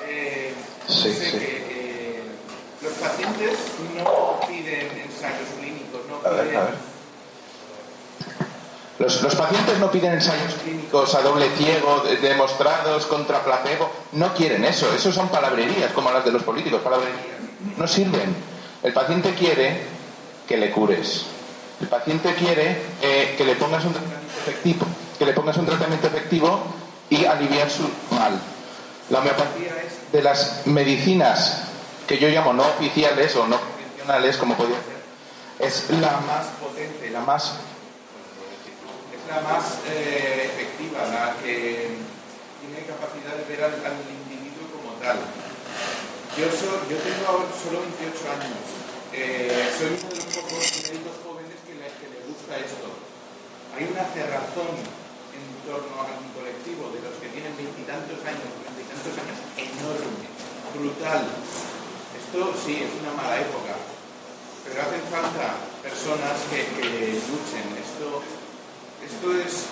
eh, 0.07 0.53
sé 0.87 1.09
que 1.17 1.67
eh, 1.69 2.23
los 2.81 2.93
pacientes 2.93 3.57
no 3.97 4.39
piden 4.47 4.99
ensayos 4.99 5.49
clínicos, 5.57 6.01
no 6.07 6.19
piden... 6.19 6.89
Los, 8.99 9.21
los, 9.23 9.33
pacientes 9.33 9.79
no 9.79 9.89
piden 9.89 10.13
ensayos 10.13 10.55
clínicos 10.55 11.15
a 11.15 11.21
doble 11.21 11.49
ciego, 11.51 12.03
demostrados 12.21 13.05
contra 13.05 13.41
placebo. 13.45 13.89
No 14.11 14.33
quieren 14.33 14.65
eso. 14.65 14.93
Eso 14.93 15.13
son 15.13 15.29
palabrerías, 15.29 15.93
como 15.93 16.11
las 16.11 16.25
de 16.25 16.33
los 16.33 16.43
políticos, 16.43 16.81
palabrerías. 16.81 17.39
No 17.77 17.87
sirven. 17.87 18.48
El 18.81 18.93
paciente 18.93 19.33
quiere 19.33 19.81
que 20.47 20.55
le 20.57 20.71
cures. 20.71 21.25
El 21.81 21.87
paciente 21.87 22.33
quiere 22.35 22.77
eh, 23.01 23.35
que 23.37 23.43
le 23.43 23.55
pongas 23.55 23.83
un 23.83 23.93
tratamiento 23.93 24.39
efectivo, 24.41 24.85
que 25.17 25.25
le 25.25 25.33
pongas 25.33 25.57
un 25.57 25.65
tratamiento 25.65 26.07
efectivo 26.07 26.61
y 27.09 27.25
aliviar 27.25 27.69
su 27.69 27.83
mal. 28.11 28.39
La 29.09 29.19
homeopatía 29.19 29.81
es 29.85 30.11
de 30.11 30.21
las 30.21 30.65
medicinas 30.65 31.63
que 32.07 32.17
yo 32.17 32.29
llamo 32.29 32.53
no 32.53 32.63
oficiales 32.63 33.35
o 33.35 33.47
no 33.47 33.59
convencionales, 33.59 34.37
como 34.37 34.55
podría 34.55 34.77
ser, 34.77 35.67
es 35.67 35.89
la 35.89 36.19
más 36.21 36.45
potente, 36.61 37.09
la 37.09 37.21
más 37.21 37.53
es 39.13 39.35
la 39.35 39.41
más 39.41 39.77
eh, 39.87 40.51
efectiva, 40.53 40.99
la 41.07 41.35
que 41.43 41.97
tiene 42.61 42.85
capacidad 42.87 43.35
de 43.35 43.43
ver 43.45 43.63
al 43.63 43.73
individuo 44.09 44.67
como 44.71 44.93
tal 45.01 45.17
yo 46.39 46.47
tengo 46.47 47.43
solo 47.51 47.83
28 47.99 48.31
años. 48.31 48.63
Eh, 49.11 49.51
soy 49.75 49.91
uno 49.91 50.07
de 50.07 50.15
los 50.23 50.31
pocos 50.39 50.63
médicos 50.87 51.15
jóvenes 51.19 51.59
que 51.67 51.75
le, 51.75 51.91
que 51.99 52.07
le 52.15 52.19
gusta 52.31 52.55
esto. 52.55 52.87
Hay 53.75 53.83
una 53.91 54.07
cerrazón 54.15 54.71
en 55.35 55.43
torno 55.67 55.99
a 55.99 56.07
un 56.15 56.31
colectivo 56.31 56.95
de 56.95 57.03
los 57.03 57.19
que 57.19 57.27
tienen 57.35 57.51
veintitantos 57.59 58.23
años, 58.23 58.47
veintitantos 58.55 59.19
años, 59.19 59.35
enorme, 59.59 60.31
brutal. 60.79 61.27
Esto 61.27 62.39
sí, 62.55 62.87
es 62.87 62.91
una 63.03 63.19
mala 63.19 63.43
época, 63.43 63.75
pero 64.63 64.79
hacen 64.79 65.03
falta 65.11 65.59
personas 65.83 66.39
que, 66.47 66.63
que 66.79 67.19
luchen. 67.19 67.67
Esto, 67.75 68.23
esto 69.03 69.27
es, 69.43 69.67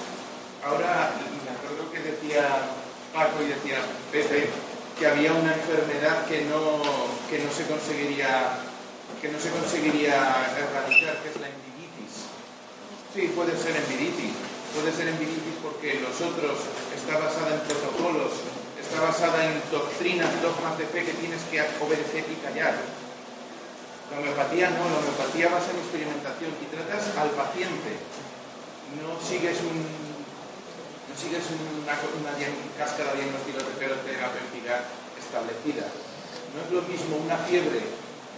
ahora 0.67 1.15
me 1.15 1.51
acuerdo 1.55 1.87
que 1.95 2.11
decía 2.11 2.75
Paco 3.15 3.39
y 3.39 3.55
decía 3.55 3.79
Pepe, 4.11 4.51
que 4.97 5.05
había 5.05 5.33
una 5.33 5.53
enfermedad 5.53 6.25
que 6.25 6.45
no, 6.45 6.81
que 7.29 7.39
no 7.39 7.51
se 7.53 7.65
conseguiría 7.69 8.65
que 9.21 9.29
no 9.29 9.39
se 9.39 9.49
conseguiría 9.49 10.13
erradicar, 10.53 11.17
que 11.23 11.29
es 11.29 11.37
la 11.41 11.49
enviditis. 11.49 12.29
Sí, 13.13 13.33
puede 13.33 13.57
ser 13.57 13.73
enviditis. 13.73 14.33
Puede 14.77 14.93
ser 14.93 15.07
enviditis 15.09 15.57
porque 15.63 15.97
los 16.01 16.13
otros 16.21 16.69
está 16.93 17.17
basada 17.17 17.57
en 17.57 17.61
protocolos, 17.65 18.45
está 18.77 19.01
basada 19.01 19.41
en 19.45 19.57
doctrinas, 19.71 20.29
dogmas 20.41 20.77
de 20.77 20.85
fe 20.85 21.01
que 21.01 21.17
tienes 21.17 21.41
que 21.49 21.61
obedecer 21.81 22.25
y 22.29 22.37
callar. 22.45 22.77
La 24.11 24.19
homeopatía 24.19 24.69
no, 24.69 24.85
la 24.85 25.01
homeopatía 25.01 25.49
basa 25.49 25.73
en 25.73 25.81
experimentación 25.81 26.51
y 26.61 26.65
tratas 26.69 27.09
al 27.17 27.31
paciente. 27.33 27.97
No 29.01 29.17
sigues 29.17 29.57
un 29.65 30.06
sigues 31.15 31.45
una, 31.53 31.71
una 31.85 32.33
cáscara 32.75 33.13
diagnóstica 33.13 33.63
terapéutica 33.63 34.73
establecida. 35.15 35.87
No 36.51 36.63
es 36.63 36.69
lo 36.71 36.81
mismo 36.89 37.21
una 37.21 37.37
fiebre 37.47 37.79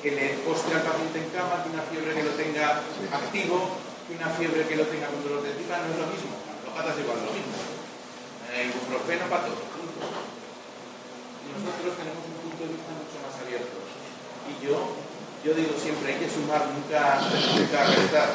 que 0.01 0.11
le 0.11 0.29
postre 0.47 0.75
al 0.75 0.83
paciente 0.83 1.19
en 1.19 1.29
cama 1.31 1.63
que 1.63 1.69
una 1.69 1.83
fiebre 1.83 2.13
que 2.15 2.23
lo 2.23 2.31
tenga 2.35 2.81
activo, 3.11 3.79
que 4.07 4.15
una 4.15 4.29
fiebre 4.35 4.67
que 4.67 4.75
lo 4.75 4.85
tenga 4.87 5.07
con 5.07 5.23
dolor 5.23 5.43
de 5.43 5.51
tripa, 5.53 5.77
no 5.83 5.93
es 5.93 5.99
lo 5.99 6.07
mismo. 6.07 6.35
Los 6.63 6.73
es 6.73 6.99
igual 7.03 7.19
lo 7.19 7.31
mismo. 7.35 7.57
Eh, 8.53 8.71
ibuprofeno 8.71 9.27
para 9.29 9.45
todo. 9.45 9.61
Nosotros 11.49 11.93
tenemos 11.97 12.23
un 12.23 12.37
punto 12.39 12.61
de 12.63 12.71
vista 12.71 12.91
mucho 12.95 13.17
más 13.19 13.35
abierto. 13.43 13.77
Y 14.47 14.53
yo, 14.63 14.95
yo 15.43 15.53
digo 15.53 15.75
siempre, 15.77 16.13
hay 16.13 16.19
que 16.19 16.29
sumar, 16.29 16.65
nunca, 16.71 17.19
nunca 17.19 17.83
restar. 17.83 18.29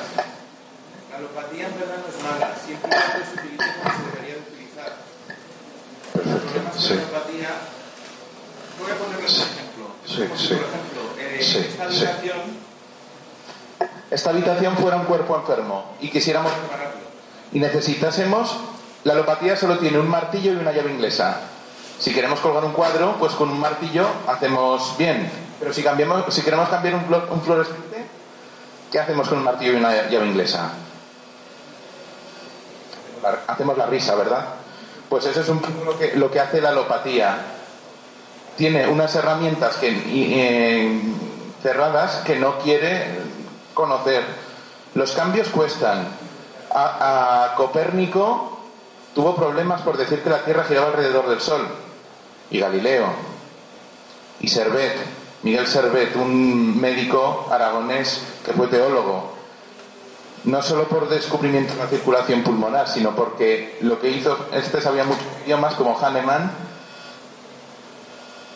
La 1.10 1.16
alopatía 1.16 1.66
en 1.68 1.78
verdad 1.78 1.98
no 2.02 2.08
es 2.10 2.18
mala, 2.22 2.54
siempre 2.58 2.90
se 2.90 3.00
como 3.00 3.86
se 3.88 4.02
debería 4.12 4.34
de 4.34 4.44
utilizar. 4.44 4.92
De 6.54 6.60
la 6.60 7.02
alopatía, 7.02 7.50
voy 8.80 8.90
a 8.90 8.94
ponerles 8.94 9.38
un 9.38 9.42
ejemplo. 9.42 9.86
Sí, 10.06 10.22
sí. 10.36 10.54
Por 10.54 10.64
ejemplo, 10.64 11.02
eh, 11.18 11.38
esta 11.40 11.84
habitación... 11.84 12.64
Esta 14.10 14.30
habitación 14.30 14.76
fuera 14.76 14.96
un 14.96 15.04
cuerpo 15.06 15.36
enfermo 15.36 15.96
y 16.00 16.10
quisiéramos. 16.10 16.52
Y 17.52 17.58
necesitásemos... 17.58 18.56
La 19.02 19.12
alopatía 19.12 19.54
solo 19.56 19.78
tiene 19.78 19.98
un 19.98 20.08
martillo 20.08 20.52
y 20.52 20.56
una 20.56 20.72
llave 20.72 20.90
inglesa. 20.90 21.40
Si 21.98 22.14
queremos 22.14 22.40
colgar 22.40 22.64
un 22.64 22.72
cuadro, 22.72 23.16
pues 23.18 23.32
con 23.34 23.50
un 23.50 23.60
martillo 23.60 24.06
hacemos 24.26 24.96
bien. 24.96 25.30
Pero 25.60 25.74
si, 25.74 25.82
cambiamos, 25.82 26.32
si 26.32 26.40
queremos 26.40 26.70
cambiar 26.70 26.94
un, 26.94 27.14
un 27.30 27.42
fluorescente, 27.42 28.06
¿qué 28.90 28.98
hacemos 28.98 29.28
con 29.28 29.38
un 29.38 29.44
martillo 29.44 29.72
y 29.72 29.76
una 29.76 30.08
llave 30.08 30.26
inglesa? 30.26 30.72
hacemos 33.46 33.76
la 33.76 33.86
risa, 33.86 34.14
¿verdad? 34.14 34.46
Pues 35.14 35.26
eso 35.26 35.42
es 35.42 35.48
un 35.48 35.60
poco 35.60 35.84
lo 35.84 35.96
que, 35.96 36.16
lo 36.16 36.28
que 36.28 36.40
hace 36.40 36.60
la 36.60 36.70
alopatía. 36.70 37.38
Tiene 38.56 38.88
unas 38.88 39.14
herramientas 39.14 39.78
eh, 39.80 41.00
cerradas 41.62 42.16
que 42.24 42.34
no 42.34 42.58
quiere 42.58 43.20
conocer. 43.74 44.24
Los 44.94 45.12
cambios 45.12 45.50
cuestan. 45.50 46.08
A, 46.74 47.54
Copérnico 47.56 48.58
tuvo 49.14 49.36
problemas 49.36 49.82
por 49.82 49.96
decir 49.96 50.20
que 50.20 50.30
la 50.30 50.44
Tierra 50.44 50.64
giraba 50.64 50.88
alrededor 50.88 51.28
del 51.28 51.40
Sol. 51.40 51.64
Y 52.50 52.58
Galileo. 52.58 53.06
Y 54.40 54.48
Servet. 54.48 54.96
Miguel 55.44 55.68
Servet, 55.68 56.16
un 56.16 56.80
médico 56.80 57.46
aragonés 57.52 58.20
que 58.44 58.52
fue 58.52 58.66
teólogo 58.66 59.33
no 60.44 60.62
solo 60.62 60.84
por 60.84 61.08
descubrimiento 61.08 61.72
de 61.72 61.78
la 61.78 61.86
circulación 61.86 62.42
pulmonar, 62.42 62.88
sino 62.88 63.14
porque 63.14 63.78
lo 63.80 63.98
que 63.98 64.10
hizo, 64.10 64.48
este 64.52 64.80
sabía 64.80 65.04
muchos 65.04 65.24
idiomas 65.44 65.74
como 65.74 65.98
Hahnemann, 65.98 66.50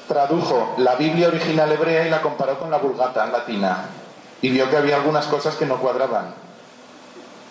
tradujo 0.07 0.75
la 0.79 0.97
Biblia 0.97 1.29
original 1.29 1.71
hebrea 1.73 2.07
y 2.07 2.11
la 2.11 2.21
comparó 2.21 2.59
con 2.59 2.71
la 2.71 2.79
Vulgata 2.79 3.27
latina 3.27 3.87
y 4.41 4.51
vio 4.51 4.69
que 4.71 4.77
había 4.77 4.97
algunas 4.97 5.27
cosas 5.27 5.57
que 5.57 5.67
no 5.67 5.79
cuadraban. 5.79 6.35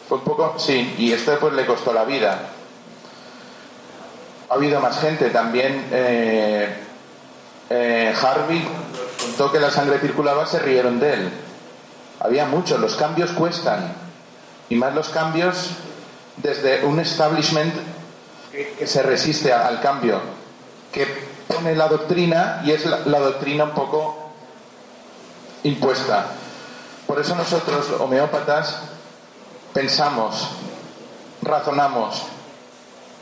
Fue 0.07 0.19
un 0.19 0.23
poco, 0.23 0.55
sí, 0.57 0.95
y 0.97 1.11
esto 1.11 1.37
pues 1.39 1.53
le 1.53 1.65
costó 1.65 1.91
la 1.91 2.05
vida. 2.05 2.39
Ha 4.49 4.53
habido 4.53 4.79
más 4.79 4.99
gente 5.01 5.29
también. 5.31 5.87
Eh, 5.91 6.77
eh, 7.69 8.15
Harvey 8.21 8.65
contó 9.19 9.51
que 9.51 9.59
la 9.59 9.69
sangre 9.69 9.99
circulaba, 9.99 10.45
se 10.45 10.59
rieron 10.59 10.99
de 10.99 11.13
él. 11.13 11.31
Había 12.21 12.45
muchos, 12.45 12.79
los 12.79 12.95
cambios 12.95 13.31
cuestan 13.31 14.06
y 14.69 14.75
más 14.75 14.93
los 14.93 15.09
cambios 15.09 15.71
desde 16.37 16.85
un 16.85 16.99
establishment 16.99 17.73
que, 18.51 18.87
se 18.87 19.03
resiste 19.03 19.53
al 19.53 19.81
cambio, 19.81 20.19
que 20.91 21.07
pone 21.47 21.75
la 21.75 21.87
doctrina 21.87 22.61
y 22.65 22.71
es 22.71 22.85
la, 22.85 23.19
doctrina 23.19 23.65
un 23.65 23.71
poco 23.71 24.31
impuesta. 25.63 26.27
Por 27.05 27.19
eso 27.19 27.35
nosotros, 27.35 27.89
homeópatas, 27.99 28.81
pensamos, 29.73 30.49
razonamos 31.41 32.23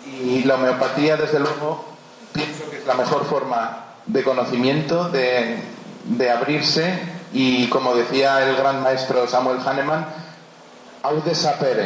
y 0.06 0.44
la 0.44 0.56
homeopatía, 0.56 1.18
desde 1.18 1.40
luego, 1.40 1.86
pienso 2.34 2.70
que 2.70 2.78
es 2.78 2.86
la 2.86 2.94
mejor 2.94 3.26
forma 3.26 3.86
de 4.06 4.24
conocimiento, 4.24 5.10
de, 5.10 5.60
de 6.06 6.32
abrirse 6.32 7.00
y, 7.34 7.68
como 7.68 7.96
decía 7.96 8.48
el 8.48 8.56
gran 8.56 8.82
maestro 8.84 9.28
Samuel 9.28 9.60
Hahnemann, 9.66 10.06
Aude 11.06 11.36
sapere, 11.36 11.86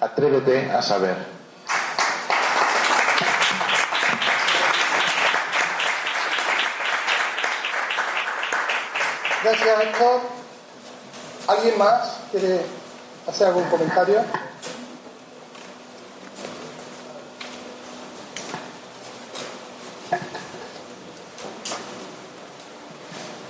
atrévete 0.00 0.72
a 0.72 0.82
saber. 0.82 1.14
Gracias, 9.44 9.80
Héctor. 9.82 10.20
¿Alguien 11.46 11.78
más 11.78 12.18
quiere 12.32 12.66
hacer 13.28 13.46
algún 13.46 13.70
comentario? 13.70 14.24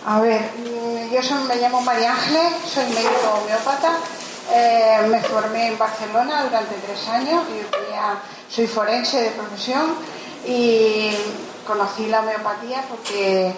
A 0.05 0.21
ver, 0.21 0.43
mm, 0.59 1.11
yo 1.11 1.23
soy, 1.23 1.43
me 1.45 1.57
llamo 1.57 1.81
María 1.81 2.13
Ángeles, 2.13 2.53
soy 2.71 2.85
médico 2.91 3.41
homeópata 3.43 3.99
eh, 4.53 5.07
me 5.09 5.21
formé 5.23 5.69
en 5.69 5.79
Barcelona 5.79 6.45
durante 6.45 6.75
tres 6.77 7.09
años, 7.09 7.43
y 7.51 8.53
soy 8.53 8.67
forense 8.67 9.21
de 9.21 9.31
profesión 9.31 9.95
y 10.47 11.11
conocí 11.67 12.07
la 12.07 12.21
homeopatía 12.21 12.85
porque, 12.89 13.53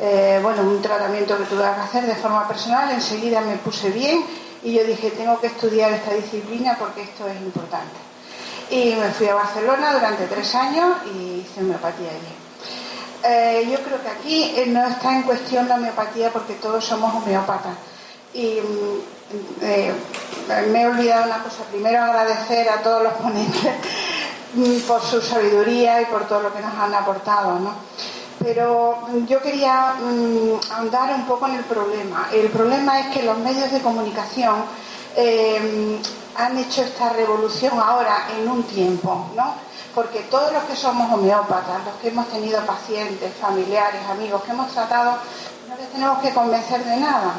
eh, 0.00 0.38
bueno, 0.42 0.62
un 0.62 0.82
tratamiento 0.82 1.38
que 1.38 1.44
tuve 1.44 1.62
que 1.62 1.80
hacer 1.80 2.04
de 2.06 2.14
forma 2.16 2.46
personal, 2.46 2.90
enseguida 2.90 3.40
me 3.40 3.56
puse 3.56 3.90
bien 3.90 4.24
y 4.62 4.74
yo 4.74 4.84
dije, 4.84 5.10
tengo 5.12 5.40
que 5.40 5.46
estudiar 5.46 5.92
esta 5.92 6.12
disciplina 6.12 6.76
porque 6.78 7.02
esto 7.02 7.26
es 7.26 7.36
importante. 7.40 7.96
Y 8.70 8.94
me 8.94 9.10
fui 9.10 9.28
a 9.28 9.34
Barcelona 9.34 9.92
durante 9.92 10.26
tres 10.26 10.54
años 10.54 10.96
y 11.14 11.40
hice 11.40 11.60
homeopatía 11.60 12.10
allí. 12.10 12.34
Eh, 13.26 13.68
yo 13.70 13.78
creo 13.82 14.02
que 14.02 14.08
aquí 14.08 14.54
no 14.66 14.86
está 14.86 15.14
en 15.14 15.22
cuestión 15.22 15.68
la 15.68 15.76
homeopatía 15.76 16.30
porque 16.30 16.54
todos 16.54 16.84
somos 16.84 17.14
homeópatas. 17.14 17.74
Y 18.34 18.58
eh, 19.60 19.92
me 20.70 20.82
he 20.82 20.86
olvidado 20.86 21.24
una 21.24 21.42
cosa. 21.42 21.64
Primero 21.70 22.02
agradecer 22.02 22.68
a 22.68 22.82
todos 22.82 23.02
los 23.02 23.12
ponentes 23.14 23.72
por 24.86 25.02
su 25.02 25.20
sabiduría 25.20 26.02
y 26.02 26.06
por 26.06 26.26
todo 26.26 26.42
lo 26.42 26.52
que 26.52 26.60
nos 26.60 26.74
han 26.74 26.94
aportado, 26.94 27.58
¿no? 27.58 27.72
Pero 28.38 28.98
yo 29.26 29.40
quería 29.40 29.94
mm, 29.94 30.72
ahondar 30.72 31.14
un 31.14 31.26
poco 31.26 31.46
en 31.46 31.54
el 31.54 31.64
problema. 31.64 32.28
El 32.32 32.48
problema 32.50 33.00
es 33.00 33.06
que 33.08 33.22
los 33.22 33.38
medios 33.38 33.70
de 33.72 33.80
comunicación 33.80 34.64
eh, 35.16 36.00
han 36.36 36.58
hecho 36.58 36.82
esta 36.82 37.10
revolución 37.10 37.78
ahora 37.78 38.26
en 38.36 38.48
un 38.48 38.62
tiempo, 38.64 39.30
¿no? 39.36 39.54
Porque 39.94 40.20
todos 40.30 40.52
los 40.52 40.64
que 40.64 40.74
somos 40.74 41.12
homeópatas, 41.12 41.84
los 41.86 41.94
que 42.02 42.08
hemos 42.08 42.28
tenido 42.28 42.60
pacientes, 42.66 43.32
familiares, 43.40 44.00
amigos 44.10 44.42
que 44.42 44.50
hemos 44.50 44.72
tratado, 44.72 45.18
no 45.68 45.76
les 45.76 45.88
tenemos 45.90 46.18
que 46.18 46.30
convencer 46.30 46.84
de 46.84 46.96
nada 46.96 47.34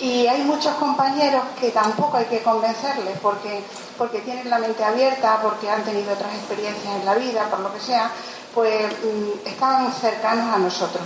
y 0.00 0.26
hay 0.26 0.42
muchos 0.42 0.74
compañeros 0.76 1.42
que 1.58 1.70
tampoco 1.70 2.18
hay 2.18 2.26
que 2.26 2.42
convencerles 2.42 3.18
porque, 3.20 3.64
porque 3.96 4.20
tienen 4.20 4.48
la 4.48 4.58
mente 4.58 4.84
abierta, 4.84 5.40
porque 5.42 5.68
han 5.68 5.82
tenido 5.82 6.12
otras 6.12 6.32
experiencias 6.34 6.94
en 6.94 7.04
la 7.04 7.14
vida, 7.14 7.48
por 7.50 7.60
lo 7.60 7.72
que 7.72 7.80
sea, 7.80 8.10
pues 8.54 8.86
mm, 8.92 9.48
están 9.48 9.92
cercanos 9.92 10.54
a 10.54 10.58
nosotros. 10.58 11.02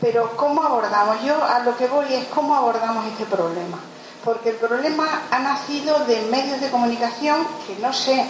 Pero 0.00 0.36
¿cómo 0.36 0.62
abordamos? 0.62 1.22
Yo 1.22 1.42
a 1.44 1.60
lo 1.60 1.76
que 1.76 1.86
voy 1.86 2.12
es 2.12 2.26
cómo 2.26 2.56
abordamos 2.56 3.06
este 3.06 3.24
problema. 3.24 3.78
Porque 4.24 4.50
el 4.50 4.56
problema 4.56 5.22
ha 5.30 5.38
nacido 5.38 6.04
de 6.04 6.20
medios 6.22 6.60
de 6.60 6.70
comunicación 6.70 7.46
que 7.66 7.76
no 7.80 7.92
sé, 7.92 8.26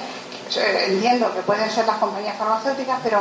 entiendo 0.86 1.32
que 1.32 1.40
pueden 1.40 1.70
ser 1.70 1.86
las 1.86 1.96
compañías 1.96 2.36
farmacéuticas, 2.36 2.98
pero 3.02 3.20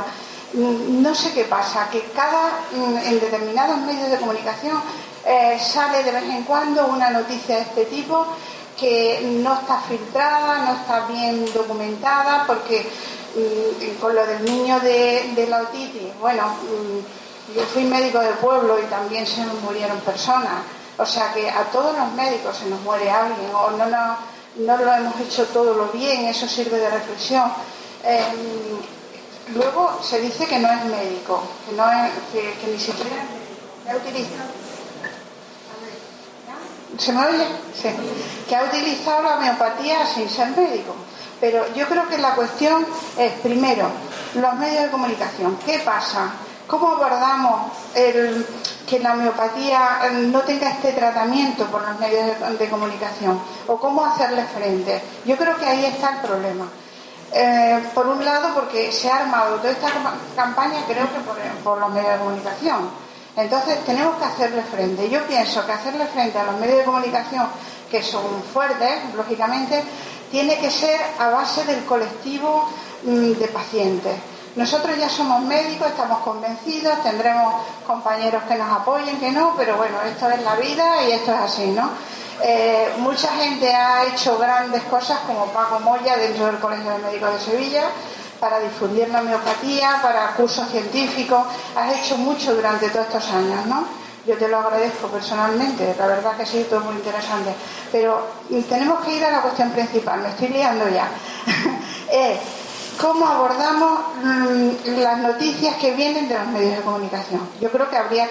mm, 0.54 1.02
no 1.02 1.16
sé 1.16 1.32
qué 1.32 1.46
pasa, 1.46 1.90
que 1.90 2.04
cada 2.14 2.60
mm, 2.74 2.98
en 3.08 3.20
determinados 3.22 3.78
medios 3.80 4.12
de 4.12 4.18
comunicación 4.18 4.82
eh, 5.28 5.60
sale 5.60 6.04
de 6.04 6.12
vez 6.12 6.24
en 6.24 6.44
cuando 6.44 6.88
una 6.88 7.10
noticia 7.10 7.58
de 7.58 7.62
este 7.64 7.86
tipo 7.86 8.26
que 8.80 9.20
no 9.44 9.56
está 9.56 9.82
filtrada, 9.82 10.60
no 10.60 10.74
está 10.74 11.08
bien 11.08 11.46
documentada, 11.54 12.46
porque 12.46 12.88
mm, 13.36 14.00
con 14.00 14.16
lo 14.16 14.26
del 14.26 14.46
niño 14.46 14.80
de, 14.80 15.48
la 15.50 15.64
otitis, 15.64 16.18
bueno, 16.20 16.44
yo 17.54 17.62
fui 17.74 17.84
médico 17.84 18.20
del 18.20 18.36
pueblo 18.36 18.80
y 18.80 18.84
también 18.84 19.26
se 19.26 19.44
nos 19.44 19.60
murieron 19.62 20.00
personas. 20.02 20.64
O 20.98 21.06
sea 21.06 21.34
que 21.34 21.50
a 21.50 21.64
todos 21.66 21.96
los 21.98 22.12
médicos 22.14 22.58
se 22.58 22.66
nos 22.68 22.82
muere 22.82 23.10
alguien 23.10 23.50
o 23.54 23.72
no, 23.72 24.78
lo 24.78 24.94
hemos 24.94 25.20
hecho 25.20 25.46
todo 25.46 25.74
lo 25.74 25.88
bien, 25.88 26.26
eso 26.26 26.48
sirve 26.48 26.80
de 26.80 26.90
reflexión. 26.90 27.52
Em, 28.04 29.56
luego 29.56 30.00
se 30.02 30.20
dice 30.22 30.46
que 30.46 30.60
no 30.60 30.72
es 30.72 30.86
médico, 30.86 31.44
que, 31.68 31.76
no 31.76 31.84
es, 31.92 32.12
que, 32.32 32.68
ni 32.68 32.80
siquiera 32.80 33.24
ha 33.90 33.96
utilizado. 33.96 34.57
¿Se 36.98 37.14
me 37.14 37.26
oye? 37.26 37.46
Sí. 37.80 37.90
Que 38.48 38.56
ha 38.56 38.64
utilizado 38.64 39.24
la 39.24 39.38
homeopatía 39.38 40.06
sin 40.06 40.30
ser 40.30 40.50
médico. 40.50 40.96
Pero 41.40 41.72
yo 41.76 41.88
creo 41.88 42.08
que 42.08 42.18
la 42.18 42.34
cuestión 42.34 42.86
es, 43.18 43.34
primero, 43.42 43.88
los 44.34 44.54
medios 44.56 44.84
de 44.84 44.90
comunicación. 44.90 45.58
¿Qué 45.66 45.80
pasa? 45.80 46.32
¿Cómo 46.68 46.92
abordamos 46.92 47.72
que 47.94 49.00
la 49.00 49.14
homeopatía 49.14 50.00
eh, 50.04 50.12
no 50.12 50.42
tenga 50.42 50.70
este 50.70 50.92
tratamiento 50.92 51.66
por 51.66 51.88
los 51.88 51.98
medios 52.00 52.60
de, 52.60 52.70
comunicación? 52.70 53.40
¿O 53.68 53.78
cómo 53.78 54.06
hacerle 54.06 54.44
frente? 54.46 55.02
Yo 55.26 55.38
creo 55.38 55.56
que 55.56 55.66
ahí 55.66 55.86
está 55.86 56.16
el 56.16 56.28
problema. 56.28 56.68
Eh, 57.32 57.84
por 57.94 58.08
un 58.08 58.24
lado, 58.24 58.54
porque 58.54 58.92
se 58.92 59.10
ha 59.10 59.18
armado 59.18 59.58
toda 59.58 59.72
esta 59.72 59.88
campaña, 60.36 60.80
creo 60.88 61.08
que 61.14 61.20
por, 61.64 61.78
los 61.78 61.90
medios 61.92 62.14
de 62.14 62.18
comunicación. 62.18 63.07
Entonces, 63.38 63.86
tenemos 63.86 64.18
que 64.18 64.26
hacerle 64.26 64.64
frente. 64.64 65.10
Yo 65.10 65.26
pienso 65.28 65.66
que 65.66 65.72
hacerle 65.72 66.06
frente 66.08 66.38
a 66.38 66.44
los 66.44 66.58
medios 66.58 66.80
de 66.80 66.84
comunicación, 66.84 67.48
que 67.90 68.04
son 68.04 68.44
fuertes, 68.54 69.14
lógicamente, 69.16 69.84
tiene 70.30 70.58
que 70.60 70.70
ser 70.70 71.00
a 71.20 71.30
base 71.30 71.64
del 71.64 71.86
colectivo 71.86 72.68
mm, 73.04 73.32
de 73.34 73.48
pacientes 73.48 74.16
nosotros 74.58 74.98
ya 74.98 75.08
somos 75.08 75.44
médicos, 75.44 75.88
estamos 75.88 76.18
convencidos, 76.22 77.04
tendremos 77.04 77.54
compañeros 77.86 78.42
que 78.48 78.56
nos 78.56 78.72
apoyen, 78.72 79.20
que 79.20 79.32
no, 79.32 79.54
pero 79.56 79.78
bueno, 79.78 80.02
esto 80.02 80.32
es 80.32 80.42
la 80.42 80.56
vida 80.56 81.04
y 81.08 81.12
esto 81.12 81.32
es 81.32 81.40
así, 81.40 81.68
¿no? 81.68 81.92
Eh, 82.42 82.92
mucha 82.98 83.28
gente 83.36 83.72
ha 83.72 84.06
hecho 84.06 84.36
grandes 84.40 84.82
cosas 84.84 85.20
como 85.28 85.46
Paco 85.48 85.80
Moya 85.82 86.18
dentro 86.18 86.48
del 86.48 86.58
Colegio 86.58 86.92
de 86.92 86.98
Médicos 86.98 87.34
de 87.34 87.40
Sevilla 87.52 87.84
para 88.40 88.60
difundir 88.60 89.10
la 89.10 89.22
homeopatía, 89.22 90.00
para 90.02 90.34
cursos 90.34 90.68
científicos. 90.70 91.46
Has 91.76 91.98
hecho 91.98 92.18
mucho 92.18 92.56
durante 92.56 92.90
todos 92.90 93.08
estos 93.08 93.30
años, 93.32 93.66
¿no? 93.66 93.86
Yo 94.26 94.38
te 94.38 94.48
lo 94.50 94.58
agradezco 94.58 95.08
personalmente, 95.08 95.96
la 95.98 96.08
verdad 96.08 96.36
que 96.36 96.46
sí, 96.46 96.68
todo 96.70 96.82
muy 96.82 96.96
interesante. 96.96 97.56
Pero 97.92 98.28
tenemos 98.68 99.00
que 99.06 99.16
ir 99.16 99.24
a 99.24 99.32
la 99.32 99.42
cuestión 99.42 99.72
principal, 99.72 100.22
me 100.22 100.30
estoy 100.30 100.50
liando 100.50 100.90
ya. 100.90 101.10
eh, 102.12 102.38
cómo 102.98 103.28
abordamos 103.28 104.00
mm, 104.24 105.00
las 105.02 105.20
noticias 105.20 105.76
que 105.78 105.92
vienen 105.94 106.28
de 106.28 106.38
los 106.38 106.48
medios 106.48 106.78
de 106.78 106.82
comunicación. 106.82 107.42
Yo 107.62 107.72
creo 107.72 107.90
que 107.90 107.98
habría 107.98 108.28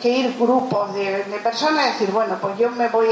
que, 0.00 0.08
ir 0.08 0.36
grupos 0.38 0.94
de, 0.94 1.24
personas 1.42 1.86
y 1.86 1.92
decir, 1.92 2.10
bueno, 2.10 2.38
pues 2.40 2.56
yo 2.58 2.70
me 2.70 2.88
voy 2.88 3.08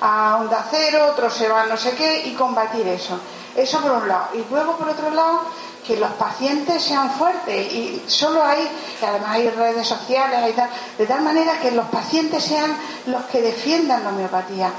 a, 0.00 0.36
Onda 0.36 0.64
Cero, 0.70 1.08
otros 1.12 1.34
se 1.34 1.48
van 1.48 1.68
no 1.68 1.76
sé 1.76 1.92
qué, 1.92 2.26
y 2.26 2.34
combatir 2.34 2.86
eso. 2.86 3.18
Eso 3.56 3.80
por 3.80 3.92
un 3.92 4.08
lado. 4.08 4.28
Y 4.34 4.44
luego, 4.50 4.76
por 4.76 4.88
otro 4.88 5.10
lado, 5.10 5.42
que 5.86 5.96
los 5.96 6.10
pacientes 6.12 6.82
sean 6.82 7.10
fuertes. 7.12 7.72
Y 7.72 8.02
solo 8.06 8.42
hay, 8.42 8.68
además 9.02 9.30
hay 9.30 9.50
redes 9.50 9.86
sociales 9.86 10.54
de 10.98 11.06
tal 11.06 11.22
manera 11.22 11.58
que 11.60 11.70
los 11.70 11.86
pacientes 11.86 12.42
sean 12.42 12.76
los 13.06 13.24
que 13.24 13.40
defiendan 13.42 14.02
la 14.04 14.10
homeopatía. 14.10 14.70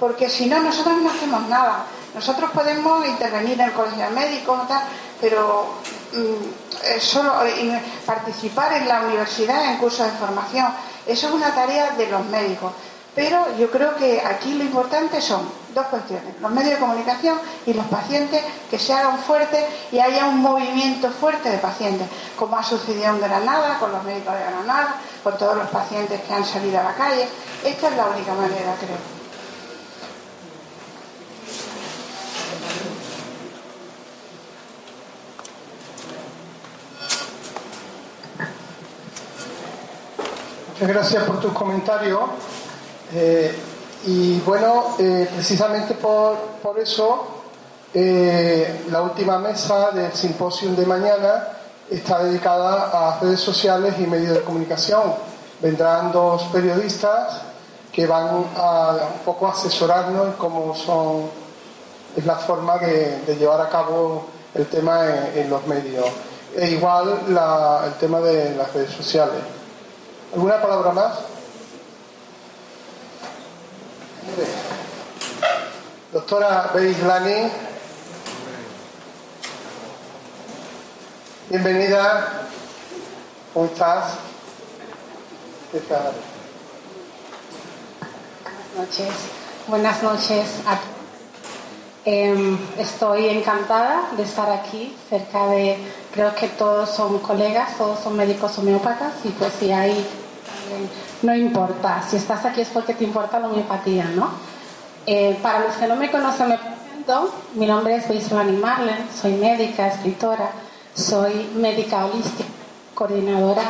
Porque 0.00 0.28
si 0.28 0.46
no, 0.46 0.60
nosotros 0.60 1.00
no 1.02 1.10
hacemos 1.10 1.48
nada. 1.48 1.84
Nosotros 2.14 2.50
podemos 2.52 3.06
intervenir 3.06 3.54
en 3.54 3.66
el 3.68 3.72
colegio 3.72 4.06
tal, 4.68 4.82
pero 5.20 5.74
mm, 6.12 6.98
solo 7.00 7.32
participar 8.06 8.72
en 8.74 8.88
la 8.88 9.02
universidad 9.02 9.64
en 9.66 9.76
cursos 9.76 10.06
de 10.06 10.18
formación, 10.18 10.72
eso 11.06 11.28
es 11.28 11.34
una 11.34 11.54
tarea 11.54 11.90
de 11.90 12.06
los 12.06 12.24
médicos. 12.26 12.72
Pero 13.18 13.56
yo 13.58 13.68
creo 13.68 13.96
que 13.96 14.20
aquí 14.24 14.54
lo 14.54 14.62
importante 14.62 15.20
son 15.20 15.40
dos 15.74 15.86
cuestiones, 15.86 16.40
los 16.40 16.52
medios 16.52 16.74
de 16.74 16.78
comunicación 16.78 17.36
y 17.66 17.74
los 17.74 17.84
pacientes 17.86 18.44
que 18.70 18.78
se 18.78 18.92
hagan 18.92 19.18
fuertes 19.18 19.64
y 19.90 19.98
haya 19.98 20.26
un 20.26 20.38
movimiento 20.38 21.10
fuerte 21.10 21.50
de 21.50 21.58
pacientes, 21.58 22.06
como 22.36 22.56
ha 22.56 22.62
sucedido 22.62 23.06
en 23.06 23.20
Granada, 23.20 23.76
con 23.80 23.90
los 23.90 24.04
médicos 24.04 24.34
de 24.34 24.40
Granada, 24.44 25.00
con 25.24 25.36
todos 25.36 25.56
los 25.56 25.66
pacientes 25.66 26.20
que 26.20 26.32
han 26.32 26.44
salido 26.44 26.78
a 26.78 26.84
la 26.84 26.94
calle. 26.94 27.26
Esta 27.64 27.88
es 27.88 27.96
la 27.96 28.06
única 28.06 28.34
manera, 28.34 28.76
creo. 28.78 29.18
Muchas 40.68 40.88
gracias 40.88 41.24
por 41.24 41.40
tus 41.40 41.52
comentarios. 41.52 42.20
Eh, 43.14 43.54
y 44.06 44.40
bueno, 44.40 44.96
eh, 44.98 45.28
precisamente 45.34 45.94
por, 45.94 46.36
por 46.62 46.78
eso, 46.78 47.26
eh, 47.94 48.84
la 48.90 49.02
última 49.02 49.38
mesa 49.38 49.90
del 49.92 50.12
simposio 50.12 50.72
de 50.74 50.86
mañana 50.86 51.48
está 51.90 52.22
dedicada 52.22 52.90
a 52.92 53.18
redes 53.20 53.40
sociales 53.40 53.94
y 53.98 54.06
medios 54.06 54.34
de 54.34 54.42
comunicación. 54.42 55.14
Vendrán 55.60 56.12
dos 56.12 56.42
periodistas 56.52 57.40
que 57.90 58.06
van 58.06 58.46
a 58.56 58.96
un 59.14 59.24
poco 59.24 59.48
asesorarnos 59.48 60.26
en 60.26 60.32
cómo 60.34 60.74
son, 60.74 61.30
es 62.14 62.24
la 62.26 62.36
forma 62.36 62.78
de, 62.78 63.36
llevar 63.38 63.60
a 63.60 63.68
cabo 63.68 64.26
el 64.54 64.66
tema 64.66 65.00
en, 65.34 65.48
los 65.48 65.66
medios. 65.66 66.06
E 66.54 66.70
igual 66.70 67.20
el 67.28 67.94
tema 67.94 68.20
de 68.20 68.54
las 68.54 68.72
redes 68.72 68.92
sociales. 68.92 69.42
¿Alguna 70.32 70.60
palabra 70.60 70.92
más? 70.92 71.37
Doctora 76.12 76.72
Lani, 76.74 77.50
bienvenida. 81.50 82.48
¿Cómo 83.52 83.66
estás? 83.66 84.14
¿Qué? 85.72 85.80
Buenas 85.80 86.14
noches. 88.76 89.14
Buenas 89.66 90.02
noches 90.02 90.46
a 90.66 90.78
eh, 92.10 92.56
estoy 92.78 93.28
encantada 93.28 94.08
de 94.16 94.22
estar 94.22 94.50
aquí, 94.50 94.96
cerca 95.10 95.48
de, 95.48 95.76
creo 96.14 96.34
que 96.34 96.48
todos 96.48 96.88
son 96.88 97.18
colegas, 97.18 97.76
todos 97.76 98.00
son 98.00 98.16
médicos 98.16 98.56
homeópatas 98.58 99.12
y 99.24 99.28
pues 99.28 99.52
si 99.60 99.70
hay 99.72 100.06
no 101.22 101.34
importa. 101.34 102.02
Si 102.08 102.16
estás 102.16 102.44
aquí 102.44 102.60
es 102.60 102.68
porque 102.68 102.94
te 102.94 103.04
importa 103.04 103.38
la 103.38 103.48
homeopatía, 103.48 104.04
¿no? 104.14 104.30
Eh, 105.06 105.38
para 105.42 105.60
los 105.60 105.74
que 105.76 105.86
no 105.86 105.96
me 105.96 106.10
conocen, 106.10 106.48
me 106.48 106.58
presento. 106.58 107.32
Mi 107.54 107.66
nombre 107.66 107.96
es 107.96 108.08
Beislani 108.08 108.56
Marlen, 108.56 109.08
soy 109.20 109.32
médica, 109.32 109.88
escritora, 109.88 110.50
soy 110.94 111.50
médica 111.56 112.04
holística, 112.04 112.48
coordinadora 112.94 113.62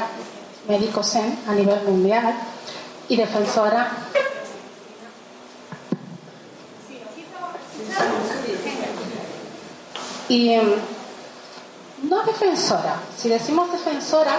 médico 0.68 1.02
Zen 1.02 1.38
a 1.48 1.54
nivel 1.54 1.82
mundial 1.84 2.34
y 3.08 3.16
defensora. 3.16 3.90
Y 10.28 10.52
em, 10.52 10.74
no 12.02 12.22
defensora, 12.22 13.00
si 13.16 13.30
decimos 13.30 13.72
defensora, 13.72 14.38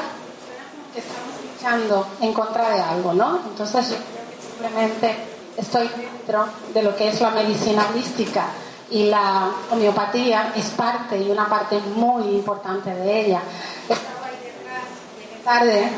en 2.22 2.34
contra 2.34 2.69
de 2.69 2.82
algo, 2.82 3.13
¿no? 3.13 3.39
Entonces 3.50 3.93
simplemente 4.41 5.15
estoy 5.58 5.89
dentro 5.89 6.45
de 6.74 6.84
lo 6.84 6.95
que 6.95 7.10
es 7.10 7.19
la 7.19 7.32
medicina 7.32 7.86
holística 7.91 8.45
y 8.89 9.06
la 9.06 9.50
homeopatía 9.69 10.54
es 10.56 10.67
parte 10.69 11.17
y 11.17 11.30
una 11.30 11.48
parte 11.48 11.80
muy 11.95 12.24
importante 12.24 12.93
de 12.93 13.26
ella. 13.26 13.41
Estaba 13.88 14.28
ahí 14.28 14.39
detrás, 14.41 15.43
tarde, 15.43 15.89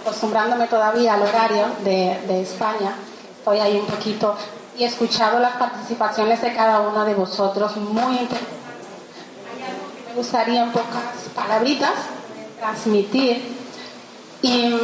acostumbrándome 0.00 0.66
todavía 0.68 1.14
al 1.14 1.22
horario 1.22 1.66
de, 1.84 2.20
de 2.26 2.42
España, 2.42 2.96
estoy 3.38 3.58
ahí 3.58 3.76
un 3.78 3.86
poquito 3.86 4.34
y 4.76 4.84
he 4.84 4.86
escuchado 4.86 5.38
las 5.38 5.56
participaciones 5.56 6.40
de 6.40 6.54
cada 6.54 6.80
uno 6.80 7.04
de 7.04 7.14
vosotros 7.14 7.76
muy 7.76 8.16
interesantes. 8.16 8.58
Hay 9.54 9.62
algo 9.64 9.94
que 9.94 10.08
me 10.08 10.14
gustaría 10.14 10.62
en 10.62 10.72
pocas 10.72 11.28
palabritas 11.34 11.92
transmitir 12.58 13.61
y 14.42 14.74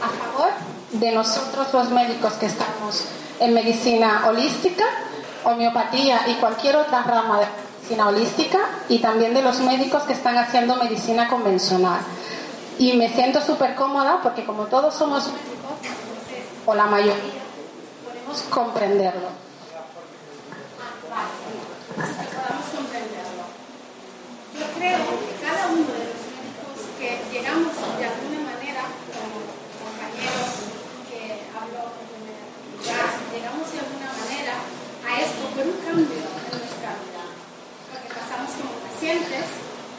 a 0.00 0.08
favor 0.08 0.50
de 0.92 1.12
nosotros 1.12 1.72
los 1.72 1.90
médicos 1.90 2.34
que 2.34 2.46
estamos 2.46 3.04
en 3.40 3.54
medicina 3.54 4.24
holística, 4.28 4.84
homeopatía 5.44 6.28
y 6.28 6.34
cualquier 6.34 6.76
otra 6.76 7.02
rama 7.02 7.40
de 7.40 7.46
medicina 7.46 8.08
holística 8.08 8.58
y 8.88 9.00
también 9.00 9.34
de 9.34 9.42
los 9.42 9.58
médicos 9.60 10.04
que 10.04 10.12
están 10.12 10.38
haciendo 10.38 10.76
medicina 10.76 11.28
convencional. 11.28 12.00
Y 12.78 12.92
me 12.94 13.08
siento 13.08 13.40
súper 13.40 13.74
cómoda 13.74 14.20
porque 14.22 14.44
como 14.44 14.66
todos 14.66 14.94
somos 14.94 15.26
médicos, 15.26 15.52
o 16.64 16.74
la 16.74 16.86
mayoría, 16.86 17.42
podemos 18.04 18.42
comprenderlo. 18.42 19.28
Podemos 21.10 22.66
comprenderlo. 22.76 23.42
Yo 24.58 24.66
creo 24.78 24.98
que 24.98 25.32
cada 25.44 25.66
uno 25.66 25.90
de 25.90 26.06
los 26.06 26.22
médicos 26.30 26.78
que 26.98 27.18
llegamos 27.32 27.74
de 27.98 28.04
alguna 28.06 28.40
manera, 28.46 28.82
como 29.10 29.42
compañeros 29.82 30.70
que 31.10 31.42
habló 31.50 31.90
en 31.98 32.06
primera 32.14 32.52
llegamos 33.32 33.66
de 33.72 33.78
alguna 33.78 34.10
manera 34.14 34.54
a 35.02 35.20
esto 35.20 35.41
por 35.41 35.41
un 35.60 35.76
cambio 35.84 36.16
en 36.16 36.58
nuestra 36.58 36.96
vida. 36.96 37.24
Porque 37.92 38.08
pasamos 38.08 38.50
como 38.56 38.72
pacientes 38.88 39.44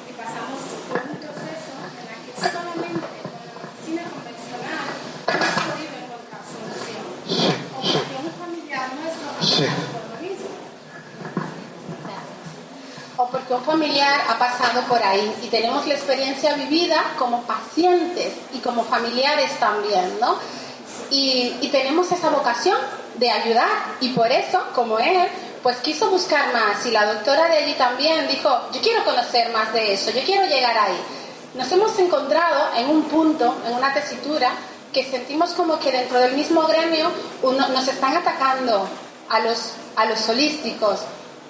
y 0.10 0.13
pasamos 0.18 0.58
por 0.89 0.98
un 0.98 1.18
proceso 1.22 1.74
en 1.94 2.08
el 2.10 2.20
que 2.26 2.34
solamente 2.42 3.06
con 3.22 3.38
la 3.38 3.54
medicina 3.62 4.04
convencional 4.10 4.86
hemos 5.30 5.54
podido 5.62 5.94
encontrar 5.94 6.42
solución. 6.42 7.06
O 7.70 7.86
porque 7.86 8.16
un 8.18 8.32
familiar 8.34 8.86
nuestro 8.98 9.30
ha 9.30 9.38
pasado 9.38 9.86
por 9.94 10.04
lo 10.10 10.18
mismo. 10.26 10.50
O 13.18 13.28
porque 13.30 13.54
un 13.54 13.63
familiar 13.63 14.22
ha 14.28 14.39
pasado 14.39 14.82
por 14.89 15.04
ahí 15.04 15.36
y 15.44 15.48
tenemos 15.48 15.86
la 15.86 15.94
experiencia 15.94 16.56
vivida 16.56 17.13
como 17.20 17.44
pacientes 17.44 18.34
y 18.54 18.60
como 18.60 18.84
familiares 18.84 19.60
también, 19.60 20.20
¿no? 20.20 20.38
Y, 21.12 21.58
y 21.62 21.70
tenemos 21.70 22.12
esa 22.12 22.30
vocación 22.30 22.78
de 23.16 23.30
ayudar 23.30 23.70
y 24.00 24.10
por 24.10 24.32
eso, 24.32 24.60
como 24.74 24.98
él, 24.98 25.28
pues 25.63 25.78
quiso 25.78 26.10
buscar 26.10 26.52
más 26.52 26.86
y 26.86 26.91
la 26.91 27.06
doctora 27.06 27.47
de 27.47 27.73
también 27.76 28.28
dijo, 28.28 28.49
yo 28.73 28.82
quiero 28.82 29.04
conocer 29.06 29.49
más 29.54 29.71
de 29.71 29.93
eso, 29.93 30.12
yo 30.12 30.21
quiero 30.23 30.45
llegar 30.45 30.78
ahí. 30.78 30.99
Nos 31.56 31.71
hemos 31.71 31.97
encontrado 31.97 32.76
en 32.76 32.89
un 32.89 33.04
punto, 33.04 33.56
en 33.65 33.73
una 33.73 33.93
tesitura, 33.93 34.52
que 34.91 35.10
sentimos 35.10 35.52
como 35.52 35.80
que 35.80 35.91
dentro 35.91 36.19
del 36.19 36.34
mismo 36.34 36.63
gremio 36.63 37.10
uno, 37.41 37.67
nos 37.69 37.88
están 37.88 38.15
atacando 38.15 38.88
a 39.30 39.39
los, 39.39 39.71
a 39.95 40.06
los 40.06 40.28
holísticos 40.30 40.99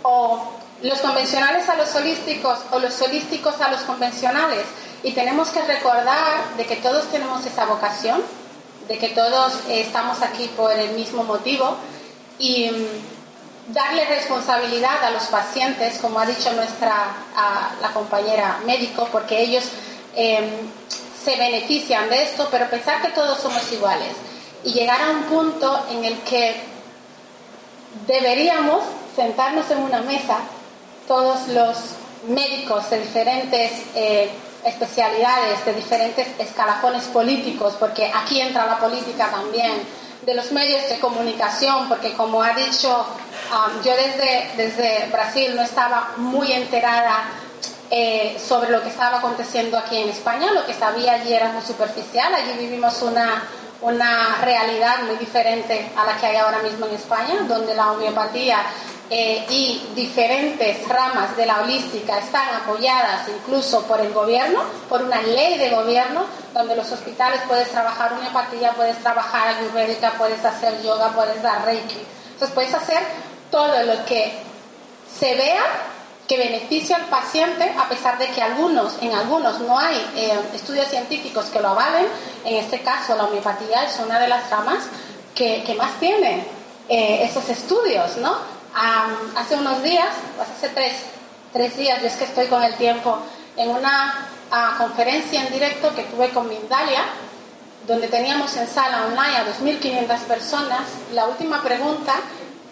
o 0.03 0.53
los 0.83 0.99
convencionales 0.99 1.67
a 1.67 1.75
los 1.75 1.93
holísticos 1.95 2.59
o 2.71 2.79
los 2.79 3.01
holísticos 3.01 3.59
a 3.61 3.71
los 3.71 3.81
convencionales. 3.81 4.63
Y 5.01 5.11
tenemos 5.13 5.49
que 5.49 5.61
recordar 5.61 6.55
de 6.55 6.65
que 6.65 6.77
todos 6.77 7.05
tenemos 7.07 7.45
esa 7.45 7.65
vocación, 7.65 8.21
de 8.87 8.97
que 8.97 9.09
todos 9.09 9.53
estamos 9.67 10.21
aquí 10.21 10.49
por 10.55 10.71
el 10.71 10.91
mismo 10.91 11.23
motivo 11.23 11.75
y 12.37 12.69
darle 13.67 14.05
responsabilidad 14.05 15.03
a 15.03 15.11
los 15.11 15.23
pacientes, 15.23 15.99
como 15.99 16.19
ha 16.19 16.25
dicho 16.25 16.51
nuestra 16.53 17.15
la 17.81 17.89
compañera 17.93 18.59
médico, 18.65 19.07
porque 19.11 19.41
ellos 19.41 19.63
eh, 20.15 20.67
se 21.23 21.35
benefician 21.37 22.09
de 22.09 22.23
esto, 22.23 22.47
pero 22.51 22.69
pensar 22.69 23.01
que 23.01 23.09
todos 23.09 23.39
somos 23.39 23.71
iguales 23.71 24.13
y 24.63 24.73
llegar 24.73 25.01
a 25.01 25.11
un 25.11 25.23
punto 25.23 25.85
en 25.91 26.05
el 26.05 26.17
que 26.19 26.55
deberíamos 28.07 28.83
sentarnos 29.15 29.69
en 29.71 29.79
una 29.79 30.01
mesa, 30.01 30.39
todos 31.07 31.47
los 31.49 31.77
médicos 32.27 32.89
de 32.89 32.99
diferentes 32.99 33.71
eh, 33.95 34.29
especialidades, 34.65 35.65
de 35.65 35.73
diferentes 35.73 36.27
escalafones 36.39 37.03
políticos, 37.05 37.75
porque 37.79 38.11
aquí 38.13 38.41
entra 38.41 38.65
la 38.65 38.79
política 38.79 39.29
también, 39.29 39.71
de 40.25 40.33
los 40.33 40.51
medios 40.53 40.87
de 40.87 40.99
comunicación, 40.99 41.89
porque 41.89 42.13
como 42.13 42.41
ha 42.41 42.53
dicho, 42.53 43.05
um, 43.53 43.81
yo 43.83 43.93
desde, 43.95 44.51
desde 44.57 45.09
Brasil 45.11 45.55
no 45.55 45.61
estaba 45.61 46.11
muy 46.17 46.51
enterada 46.51 47.23
eh, 47.89 48.41
sobre 48.43 48.71
lo 48.71 48.81
que 48.81 48.89
estaba 48.89 49.17
aconteciendo 49.17 49.77
aquí 49.77 49.97
en 49.97 50.09
España, 50.09 50.51
lo 50.51 50.65
que 50.65 50.73
sabía 50.73 51.13
allí 51.13 51.33
era 51.33 51.49
muy 51.49 51.61
superficial, 51.61 52.33
allí 52.33 52.53
vivimos 52.57 53.01
una, 53.03 53.43
una 53.81 54.37
realidad 54.41 55.03
muy 55.03 55.15
diferente 55.17 55.91
a 55.95 56.05
la 56.05 56.17
que 56.17 56.25
hay 56.25 56.37
ahora 56.37 56.59
mismo 56.63 56.87
en 56.87 56.95
España, 56.95 57.35
donde 57.47 57.75
la 57.75 57.91
homeopatía 57.91 58.63
eh, 59.09 59.45
y 59.47 59.89
diferentes 59.93 60.87
ramas 60.87 61.37
de 61.37 61.45
la 61.45 61.61
holística 61.61 62.17
están 62.17 62.49
apoyadas 62.55 63.27
incluso 63.27 63.83
por 63.83 63.99
el 63.99 64.11
gobierno, 64.11 64.61
por 64.89 65.03
una 65.03 65.21
ley 65.21 65.59
de 65.59 65.69
gobierno, 65.69 66.25
donde 66.51 66.75
los 66.75 66.91
hospitales 66.91 67.41
puedes 67.47 67.69
trabajar 67.69 68.13
homeopatía, 68.13 68.71
puedes 68.71 68.97
trabajar 68.99 69.49
ayurvédica, 69.49 70.13
puedes 70.17 70.43
hacer 70.43 70.81
yoga, 70.81 71.09
puedes 71.09 71.43
dar 71.43 71.63
reiki. 71.63 72.01
Entonces 72.33 72.55
puedes 72.55 72.73
hacer 72.73 73.03
todo 73.53 73.83
lo 73.83 74.03
que 74.05 74.33
se 75.19 75.35
vea 75.35 75.61
que 76.27 76.37
beneficia 76.37 76.95
al 76.95 77.05
paciente, 77.05 77.71
a 77.77 77.87
pesar 77.87 78.17
de 78.17 78.27
que 78.29 78.41
algunos, 78.41 78.95
en 78.99 79.13
algunos 79.13 79.59
no 79.59 79.77
hay 79.77 79.95
eh, 80.15 80.33
estudios 80.55 80.87
científicos 80.87 81.45
que 81.53 81.61
lo 81.61 81.67
avalen. 81.67 82.07
En 82.45 82.55
este 82.55 82.81
caso, 82.81 83.15
la 83.15 83.25
homeopatía 83.25 83.83
es 83.83 83.99
una 83.99 84.19
de 84.19 84.27
las 84.27 84.49
ramas 84.49 84.85
que, 85.35 85.63
que 85.63 85.75
más 85.75 85.91
tiene 85.99 86.47
eh, 86.89 87.19
esos 87.29 87.47
estudios, 87.47 88.17
¿no? 88.17 88.35
hace 89.35 89.55
unos 89.55 89.83
días, 89.83 90.09
pues 90.35 90.49
hace 90.49 90.69
tres, 90.69 90.93
tres 91.51 91.77
días, 91.77 92.01
yo 92.01 92.07
es 92.07 92.15
que 92.15 92.23
estoy 92.23 92.47
con 92.47 92.63
el 92.63 92.73
tiempo, 92.73 93.19
en 93.55 93.69
una 93.69 94.29
conferencia 94.79 95.45
en 95.45 95.53
directo 95.53 95.93
que 95.93 96.05
tuve 96.05 96.29
con 96.29 96.49
Mindalia, 96.49 97.03
donde 97.85 98.07
teníamos 98.07 98.57
en 98.57 98.67
sala 98.67 99.05
online 99.05 99.37
a 99.37 99.45
2.500 99.45 100.19
personas, 100.21 100.81
la 101.13 101.27
última 101.27 101.61
pregunta 101.61 102.15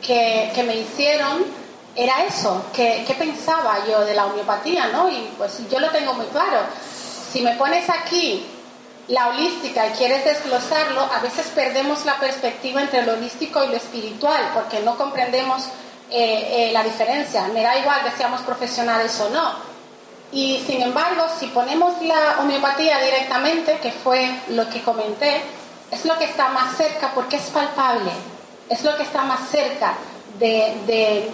que, 0.01 0.51
que 0.53 0.63
me 0.63 0.75
hicieron 0.77 1.45
era 1.95 2.23
eso, 2.23 2.65
¿qué, 2.73 3.03
¿qué, 3.05 3.13
pensaba 3.15 3.85
yo 3.85 4.05
de 4.05 4.13
la 4.13 4.25
homeopatía? 4.25 4.87
¿no? 4.87 5.09
Y 5.09 5.29
pues 5.37 5.61
yo 5.69 5.79
lo 5.79 5.89
tengo 5.89 6.13
muy 6.13 6.25
claro. 6.27 6.59
Si 7.31 7.41
me 7.41 7.55
pones 7.55 7.89
aquí 7.89 8.45
la 9.07 9.27
holística 9.27 9.87
y 9.87 9.91
quieres 9.91 10.23
desglosarlo, 10.23 11.01
a 11.01 11.19
veces 11.19 11.47
perdemos 11.53 12.05
la 12.05 12.17
perspectiva 12.17 12.81
entre 12.81 13.05
lo 13.05 13.13
holístico 13.13 13.63
y 13.63 13.67
lo 13.67 13.75
espiritual, 13.75 14.51
porque 14.53 14.79
no 14.79 14.97
comprendemos 14.97 15.65
eh, 16.09 16.69
eh, 16.69 16.71
la 16.71 16.83
diferencia. 16.83 17.47
Me 17.49 17.61
da 17.61 17.77
igual 17.77 18.03
que 18.03 18.11
seamos 18.11 18.41
profesionales 18.41 19.19
o 19.19 19.29
no. 19.29 19.71
Y 20.31 20.63
sin 20.65 20.81
embargo, 20.81 21.25
si 21.37 21.47
ponemos 21.47 22.01
la 22.03 22.37
homeopatía 22.39 22.99
directamente, 22.99 23.79
que 23.79 23.91
fue 23.91 24.33
lo 24.49 24.69
que 24.69 24.81
comenté, 24.81 25.41
es 25.91 26.05
lo 26.05 26.17
que 26.17 26.23
está 26.23 26.49
más 26.49 26.77
cerca 26.77 27.11
porque 27.13 27.35
es 27.35 27.49
palpable, 27.49 28.11
es 28.71 28.83
lo 28.83 28.95
que 28.95 29.03
está 29.03 29.23
más 29.23 29.49
cerca 29.49 29.93
de, 30.39 30.73
de, 30.87 31.29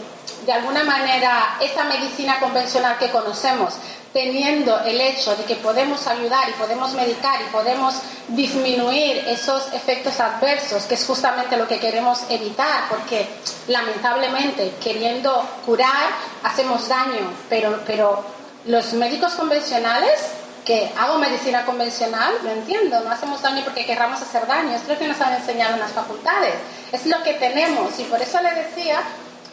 de 0.45 0.51
alguna 0.51 0.83
manera 0.83 1.57
esa 1.61 1.83
medicina 1.83 2.39
convencional 2.39 2.97
que 2.97 3.09
conocemos 3.11 3.75
teniendo 4.11 4.79
el 4.79 4.99
hecho 4.99 5.35
de 5.35 5.43
que 5.43 5.55
podemos 5.57 6.07
ayudar 6.07 6.49
y 6.49 6.53
podemos 6.53 6.93
medicar 6.93 7.39
y 7.39 7.51
podemos 7.51 7.93
disminuir 8.29 9.17
esos 9.27 9.71
efectos 9.73 10.19
adversos, 10.19 10.83
que 10.83 10.95
es 10.95 11.05
justamente 11.05 11.55
lo 11.55 11.67
que 11.67 11.79
queremos 11.79 12.21
evitar, 12.29 12.89
porque 12.89 13.27
lamentablemente 13.67 14.73
queriendo 14.83 15.47
curar 15.65 16.07
hacemos 16.43 16.87
daño, 16.87 17.31
pero, 17.47 17.79
pero 17.85 18.23
los 18.65 18.93
médicos 18.93 19.33
convencionales 19.33 20.19
que 20.67 20.91
hago 20.97 21.17
medicina 21.17 21.65
convencional, 21.65 22.33
lo 22.43 22.51
entiendo, 22.51 22.99
no 22.99 23.09
hacemos 23.09 23.41
daño 23.41 23.63
porque 23.63 23.85
querramos 23.85 24.21
hacer 24.21 24.45
daño, 24.45 24.75
es 24.75 24.85
lo 24.85 24.97
que 24.97 25.07
nos 25.07 25.19
han 25.21 25.33
enseñado 25.33 25.75
en 25.75 25.79
las 25.79 25.93
facultades, 25.93 26.55
es 26.91 27.05
lo 27.05 27.23
que 27.23 27.35
tenemos 27.35 27.97
y 27.99 28.03
por 28.03 28.21
eso 28.21 28.41
le 28.41 28.53
decía 28.53 28.99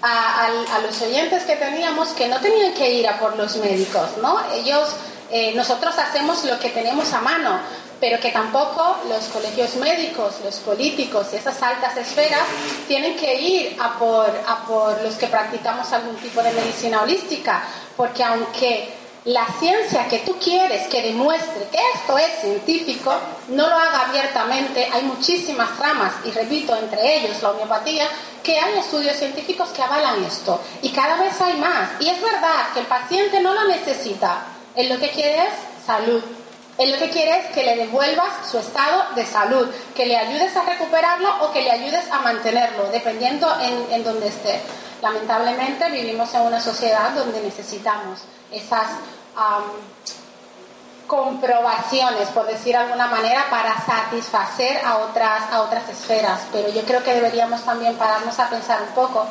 a, 0.03 0.49
los 0.83 1.01
oyentes 1.03 1.45
que 1.45 1.55
teníamos 1.55 2.09
que 2.09 2.27
no 2.27 2.41
tenían 2.41 2.75
que 2.75 2.91
ir 2.91 3.09
a 3.09 3.17
por 3.21 3.37
los 3.37 3.57
médicos, 3.59 4.17
¿no? 4.21 4.41
Ellos, 4.53 4.91
eh, 5.31 5.53
nosotros 5.55 5.97
hacemos 5.97 6.45
lo 6.45 6.59
que 6.59 6.71
tenemos 6.71 7.13
a 7.13 7.21
mano, 7.21 7.61
pero 8.01 8.19
que 8.19 8.31
tampoco 8.31 8.99
los 9.09 9.27
colegios 9.27 9.77
médicos, 9.77 10.35
los 10.45 10.57
políticos 10.57 11.29
y 11.33 11.37
esas 11.37 11.63
altas 11.63 11.97
esferas 11.97 12.43
tienen 12.89 13.17
que 13.17 13.41
ir 13.41 13.77
a 13.81 13.97
por, 14.01 14.27
a 14.27 14.65
por 14.67 15.01
los 15.01 15.15
que 15.15 15.29
practicamos 15.29 15.93
algún 15.93 16.17
tipo 16.17 16.43
de 16.43 16.51
medicina 16.51 17.03
holística, 17.03 17.63
porque 17.97 18.25
aunque 18.25 19.04
la 19.25 19.47
ciencia 19.59 20.07
que 20.07 20.19
tú 20.19 20.37
quieres 20.39 20.87
que 20.89 21.01
demuestre 21.01 21.67
que 21.73 21.79
esto 21.95 22.19
es 22.19 22.41
científico, 22.43 23.15
no 23.49 23.67
lo 23.67 23.75
haga 23.75 24.09
abiertamente. 24.09 24.87
Hay 24.93 25.03
muchísimas 25.05 25.79
ramas, 25.79 26.13
y 26.27 26.31
repito, 26.31 26.77
entre 26.77 27.17
ellos 27.17 27.43
la 27.43 27.53
homeopatía, 27.53 28.07
que 28.43 28.59
hay 28.59 28.79
estudios 28.79 29.17
científicos 29.17 29.71
que 29.71 29.83
avalan 29.83 30.23
esto. 30.25 30.61
Y 30.83 30.91
cada 30.91 31.17
vez 31.17 31.41
hay 31.41 31.55
más. 31.55 31.93
Y 32.01 32.11
es 32.11 32.21
verdad 32.21 32.73
que 32.75 32.81
el 32.81 32.87
paciente 32.87 33.41
no 33.41 33.55
lo 33.55 33.65
necesita. 33.65 34.45
Él 34.77 34.91
lo 34.91 34.99
que 34.99 35.09
quiere 35.11 35.45
es 35.45 35.55
salud. 35.87 36.23
Él 36.77 36.91
lo 36.91 36.99
que 36.99 37.09
quiere 37.09 37.39
es 37.39 37.47
que 37.55 37.63
le 37.63 37.77
devuelvas 37.77 38.51
su 38.51 38.59
estado 38.59 39.15
de 39.15 39.25
salud, 39.25 39.69
que 39.95 40.05
le 40.05 40.19
ayudes 40.19 40.55
a 40.55 40.65
recuperarlo 40.65 41.47
o 41.47 41.53
que 41.53 41.63
le 41.63 41.71
ayudes 41.71 42.11
a 42.11 42.19
mantenerlo, 42.19 42.91
dependiendo 42.91 43.49
en, 43.61 43.87
en 43.91 44.05
donde 44.05 44.27
esté. 44.27 44.61
Lamentablemente 45.05 45.91
vivimos 45.91 46.33
en 46.33 46.41
una 46.41 46.59
sociedad 46.63 47.11
donde 47.11 47.39
necesitamos 47.43 48.21
esas 48.51 48.87
comprobaciones, 51.07 52.31
por 52.31 52.47
decir 52.47 52.73
de 52.73 52.79
alguna 52.79 53.09
manera, 53.09 53.45
para 53.51 53.79
satisfacer 53.85 54.79
a 54.83 54.97
otras, 54.97 55.43
a 55.53 55.61
otras 55.61 55.87
esferas. 55.91 56.41
Pero 56.51 56.71
yo 56.71 56.81
creo 56.85 57.05
que 57.05 57.13
deberíamos 57.13 57.63
también 57.67 57.97
pararnos 57.97 58.39
a 58.39 58.49
pensar 58.49 58.81
un 58.81 58.95
poco 58.95 59.27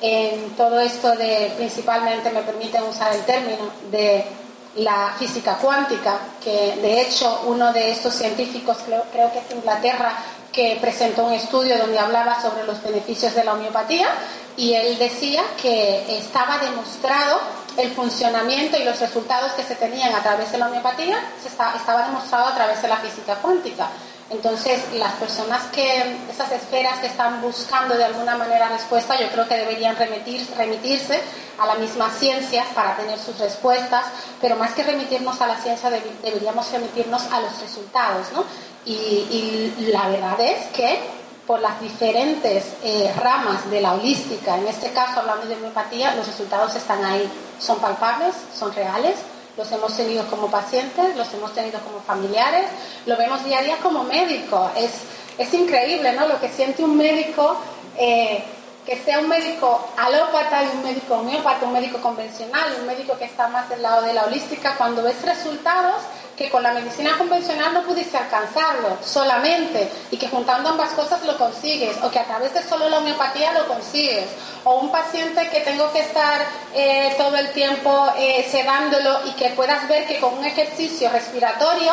en 0.00 0.56
todo 0.56 0.80
esto 0.80 1.14
de, 1.14 1.52
principalmente 1.56 2.28
me 2.30 2.42
permiten 2.42 2.82
usar 2.82 3.14
el 3.14 3.22
término, 3.22 3.70
de 3.92 4.26
la 4.74 5.14
física 5.20 5.56
cuántica, 5.58 6.18
que 6.42 6.78
de 6.82 7.00
hecho 7.00 7.42
uno 7.46 7.72
de 7.72 7.92
estos 7.92 8.12
científicos, 8.14 8.78
creo, 8.84 9.04
creo 9.12 9.30
que 9.30 9.38
es 9.38 9.48
de 9.50 9.54
Inglaterra, 9.54 10.16
que 10.50 10.78
presentó 10.80 11.24
un 11.24 11.32
estudio 11.32 11.78
donde 11.78 11.98
hablaba 11.98 12.40
sobre 12.40 12.64
los 12.64 12.82
beneficios 12.82 13.34
de 13.34 13.44
la 13.44 13.54
homeopatía 13.54 14.08
y 14.56 14.74
él 14.74 14.98
decía 14.98 15.42
que 15.60 16.18
estaba 16.18 16.58
demostrado 16.58 17.40
el 17.76 17.90
funcionamiento 17.92 18.76
y 18.78 18.84
los 18.84 19.00
resultados 19.00 19.52
que 19.52 19.62
se 19.62 19.76
tenían 19.76 20.14
a 20.14 20.22
través 20.22 20.52
de 20.52 20.58
la 20.58 20.66
homeopatía 20.66 21.18
se 21.40 21.48
estaba 21.48 22.06
demostrado 22.06 22.46
a 22.46 22.54
través 22.54 22.82
de 22.82 22.88
la 22.88 22.98
física 22.98 23.36
cuántica. 23.36 23.88
Entonces, 24.30 24.80
las 24.94 25.12
personas 25.12 25.64
que, 25.66 26.16
esas 26.30 26.50
esferas 26.52 27.00
que 27.00 27.06
están 27.06 27.42
buscando 27.42 27.94
de 27.96 28.04
alguna 28.04 28.34
manera 28.36 28.68
respuesta, 28.68 29.18
yo 29.20 29.28
creo 29.28 29.46
que 29.46 29.56
deberían 29.56 29.94
remitir, 29.96 30.46
remitirse 30.56 31.20
a 31.58 31.66
la 31.66 31.74
misma 31.74 32.10
ciencia 32.10 32.64
para 32.74 32.96
tener 32.96 33.18
sus 33.18 33.38
respuestas, 33.38 34.06
pero 34.40 34.56
más 34.56 34.72
que 34.72 34.84
remitirnos 34.84 35.38
a 35.42 35.46
la 35.46 35.56
ciencia, 35.56 35.90
deberíamos 35.90 36.70
remitirnos 36.72 37.30
a 37.30 37.40
los 37.40 37.60
resultados, 37.60 38.32
¿no? 38.32 38.44
Y, 38.86 39.74
y 39.78 39.90
la 39.92 40.08
verdad 40.08 40.40
es 40.40 40.66
que 40.68 41.21
por 41.46 41.60
las 41.60 41.80
diferentes 41.80 42.64
eh, 42.84 43.12
ramas 43.18 43.68
de 43.70 43.80
la 43.80 43.94
holística, 43.94 44.56
en 44.56 44.68
este 44.68 44.90
caso 44.90 45.20
hablando 45.20 45.46
de 45.46 45.56
homeopatía, 45.56 46.14
los 46.14 46.26
resultados 46.26 46.74
están 46.76 47.04
ahí, 47.04 47.28
son 47.58 47.78
palpables, 47.78 48.34
son 48.54 48.72
reales, 48.72 49.16
los 49.56 49.70
hemos 49.72 49.94
tenido 49.96 50.24
como 50.28 50.48
pacientes, 50.48 51.16
los 51.16 51.32
hemos 51.34 51.52
tenido 51.52 51.80
como 51.80 52.00
familiares, 52.00 52.66
lo 53.06 53.16
vemos 53.16 53.44
día 53.44 53.58
a 53.58 53.62
día 53.62 53.76
como 53.82 54.04
médico. 54.04 54.70
Es, 54.76 54.92
es 55.36 55.52
increíble, 55.52 56.12
¿no? 56.12 56.26
Lo 56.26 56.40
que 56.40 56.48
siente 56.48 56.82
un 56.82 56.96
médico, 56.96 57.56
eh, 57.98 58.42
que 58.86 58.96
sea 58.96 59.20
un 59.20 59.28
médico 59.28 59.88
alópata 59.96 60.62
y 60.64 60.76
un 60.76 60.82
médico 60.84 61.14
homeópata, 61.14 61.66
un 61.66 61.72
médico 61.72 61.98
convencional, 62.00 62.76
un 62.80 62.86
médico 62.86 63.16
que 63.18 63.26
está 63.26 63.48
más 63.48 63.68
del 63.68 63.82
lado 63.82 64.02
de 64.02 64.14
la 64.14 64.24
holística, 64.24 64.76
cuando 64.76 65.02
ves 65.02 65.20
resultados 65.22 66.02
que 66.36 66.50
con 66.50 66.62
la 66.62 66.72
medicina 66.72 67.16
convencional 67.18 67.74
no 67.74 67.82
pudiste 67.82 68.16
alcanzarlo 68.16 68.98
solamente 69.04 69.90
y 70.10 70.16
que 70.16 70.28
juntando 70.28 70.70
ambas 70.70 70.90
cosas 70.90 71.22
lo 71.24 71.36
consigues 71.36 71.96
o 72.02 72.10
que 72.10 72.18
a 72.18 72.24
través 72.24 72.54
de 72.54 72.62
solo 72.62 72.88
la 72.88 72.98
homeopatía 72.98 73.52
lo 73.52 73.66
consigues 73.66 74.26
o 74.64 74.76
un 74.76 74.90
paciente 74.90 75.48
que 75.50 75.60
tengo 75.60 75.92
que 75.92 76.00
estar 76.00 76.40
eh, 76.74 77.14
todo 77.18 77.36
el 77.36 77.52
tiempo 77.52 78.12
eh, 78.16 78.46
sedándolo 78.50 79.20
y 79.26 79.32
que 79.32 79.50
puedas 79.50 79.86
ver 79.88 80.06
que 80.06 80.18
con 80.18 80.34
un 80.38 80.44
ejercicio 80.44 81.10
respiratorio 81.10 81.92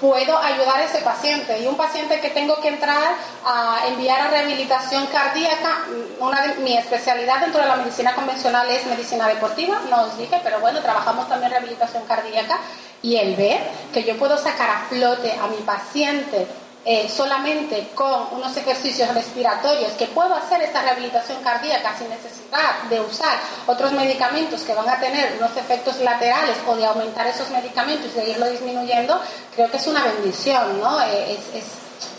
puedo 0.00 0.36
ayudar 0.38 0.80
a 0.80 0.84
ese 0.84 0.98
paciente. 0.98 1.58
Y 1.60 1.66
un 1.66 1.76
paciente 1.76 2.20
que 2.20 2.30
tengo 2.30 2.60
que 2.60 2.68
entrar 2.68 3.14
a 3.44 3.86
enviar 3.88 4.20
a 4.20 4.28
rehabilitación 4.28 5.06
cardíaca, 5.06 5.84
una 6.18 6.42
de, 6.42 6.54
mi 6.56 6.76
especialidad 6.76 7.40
dentro 7.40 7.60
de 7.60 7.68
la 7.68 7.76
medicina 7.76 8.14
convencional 8.14 8.68
es 8.70 8.86
medicina 8.86 9.28
deportiva, 9.28 9.80
no 9.90 10.02
os 10.02 10.18
dije, 10.18 10.40
pero 10.42 10.60
bueno, 10.60 10.80
trabajamos 10.80 11.28
también 11.28 11.50
rehabilitación 11.50 12.04
cardíaca 12.04 12.58
y 13.02 13.16
el 13.16 13.36
ver 13.36 13.60
que 13.92 14.04
yo 14.04 14.16
puedo 14.16 14.36
sacar 14.36 14.70
a 14.70 14.86
flote 14.88 15.32
a 15.32 15.46
mi 15.48 15.58
paciente 15.58 16.46
eh, 16.88 17.08
solamente 17.08 17.88
con 17.96 18.28
unos 18.30 18.56
ejercicios 18.56 19.12
respiratorios, 19.12 19.90
que 19.94 20.06
puedo 20.06 20.32
hacer 20.36 20.62
esta 20.62 20.82
rehabilitación 20.82 21.42
cardíaca 21.42 21.92
sin 21.98 22.08
necesidad 22.08 22.84
de 22.88 23.00
usar 23.00 23.38
otros 23.66 23.90
medicamentos 23.90 24.62
que 24.62 24.72
van 24.72 24.88
a 24.88 25.00
tener 25.00 25.34
unos 25.36 25.56
efectos 25.56 25.98
laterales 25.98 26.56
o 26.64 26.76
de 26.76 26.86
aumentar 26.86 27.26
esos 27.26 27.50
medicamentos 27.50 28.12
y 28.14 28.20
de 28.20 28.30
irlo 28.30 28.48
disminuyendo, 28.48 29.20
creo 29.56 29.68
que 29.68 29.78
es 29.78 29.86
una 29.88 30.04
bendición, 30.04 30.80
¿no? 30.80 31.00
Eh, 31.02 31.36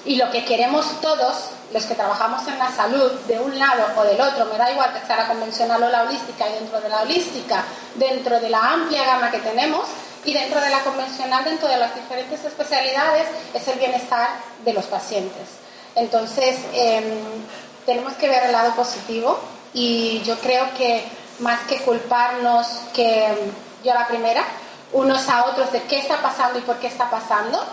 y 0.03 0.17
lo 0.17 0.29
que 0.31 0.43
queremos 0.43 0.99
todos, 0.99 1.45
los 1.71 1.85
que 1.85 1.95
trabajamos 1.95 2.45
en 2.49 2.59
la 2.59 2.69
salud, 2.69 3.09
de 3.25 3.39
un 3.39 3.57
lado 3.57 3.85
o 3.95 4.03
del 4.03 4.19
otro, 4.19 4.47
me 4.47 4.57
da 4.57 4.69
igual 4.69 4.93
que 4.93 5.05
sea 5.07 5.15
la 5.15 5.27
convencional 5.27 5.81
o 5.81 5.89
la 5.89 6.03
holística, 6.03 6.45
y 6.45 6.53
dentro 6.53 6.81
de 6.81 6.89
la 6.89 7.01
holística, 7.03 7.63
dentro 7.95 8.37
de 8.37 8.49
la 8.49 8.59
amplia 8.59 9.05
gama 9.05 9.31
que 9.31 9.39
tenemos, 9.39 9.87
y 10.27 10.33
dentro 10.33 10.59
de 10.59 10.69
la 10.69 10.83
convencional, 10.83 11.45
dentro 11.45 11.69
de 11.69 11.77
las 11.77 11.95
diferentes 11.95 12.43
especialidades, 12.43 13.27
es 13.53 13.65
el 13.69 13.79
bienestar 13.79 14.27
de 14.65 14.73
los 14.73 14.83
pacientes. 14.83 15.47
Entonces, 15.95 16.57
em, 16.73 17.05
tenemos 17.85 18.11
que 18.15 18.27
ver 18.27 18.43
el 18.43 18.51
lado 18.51 18.75
positivo 18.75 19.39
y 19.73 20.21
yo 20.25 20.37
creo 20.39 20.65
que 20.77 21.05
más 21.39 21.61
que 21.61 21.77
culparnos, 21.77 22.67
que 22.93 23.25
em, 23.25 23.37
yo 23.85 23.93
la 23.93 24.05
primera, 24.05 24.43
unos 24.91 25.29
a 25.29 25.45
otros 25.45 25.71
de 25.71 25.83
qué 25.83 25.99
está 25.99 26.21
pasando 26.21 26.59
y 26.59 26.63
por 26.63 26.75
qué 26.75 26.87
está 26.87 27.09
pasando, 27.09 27.63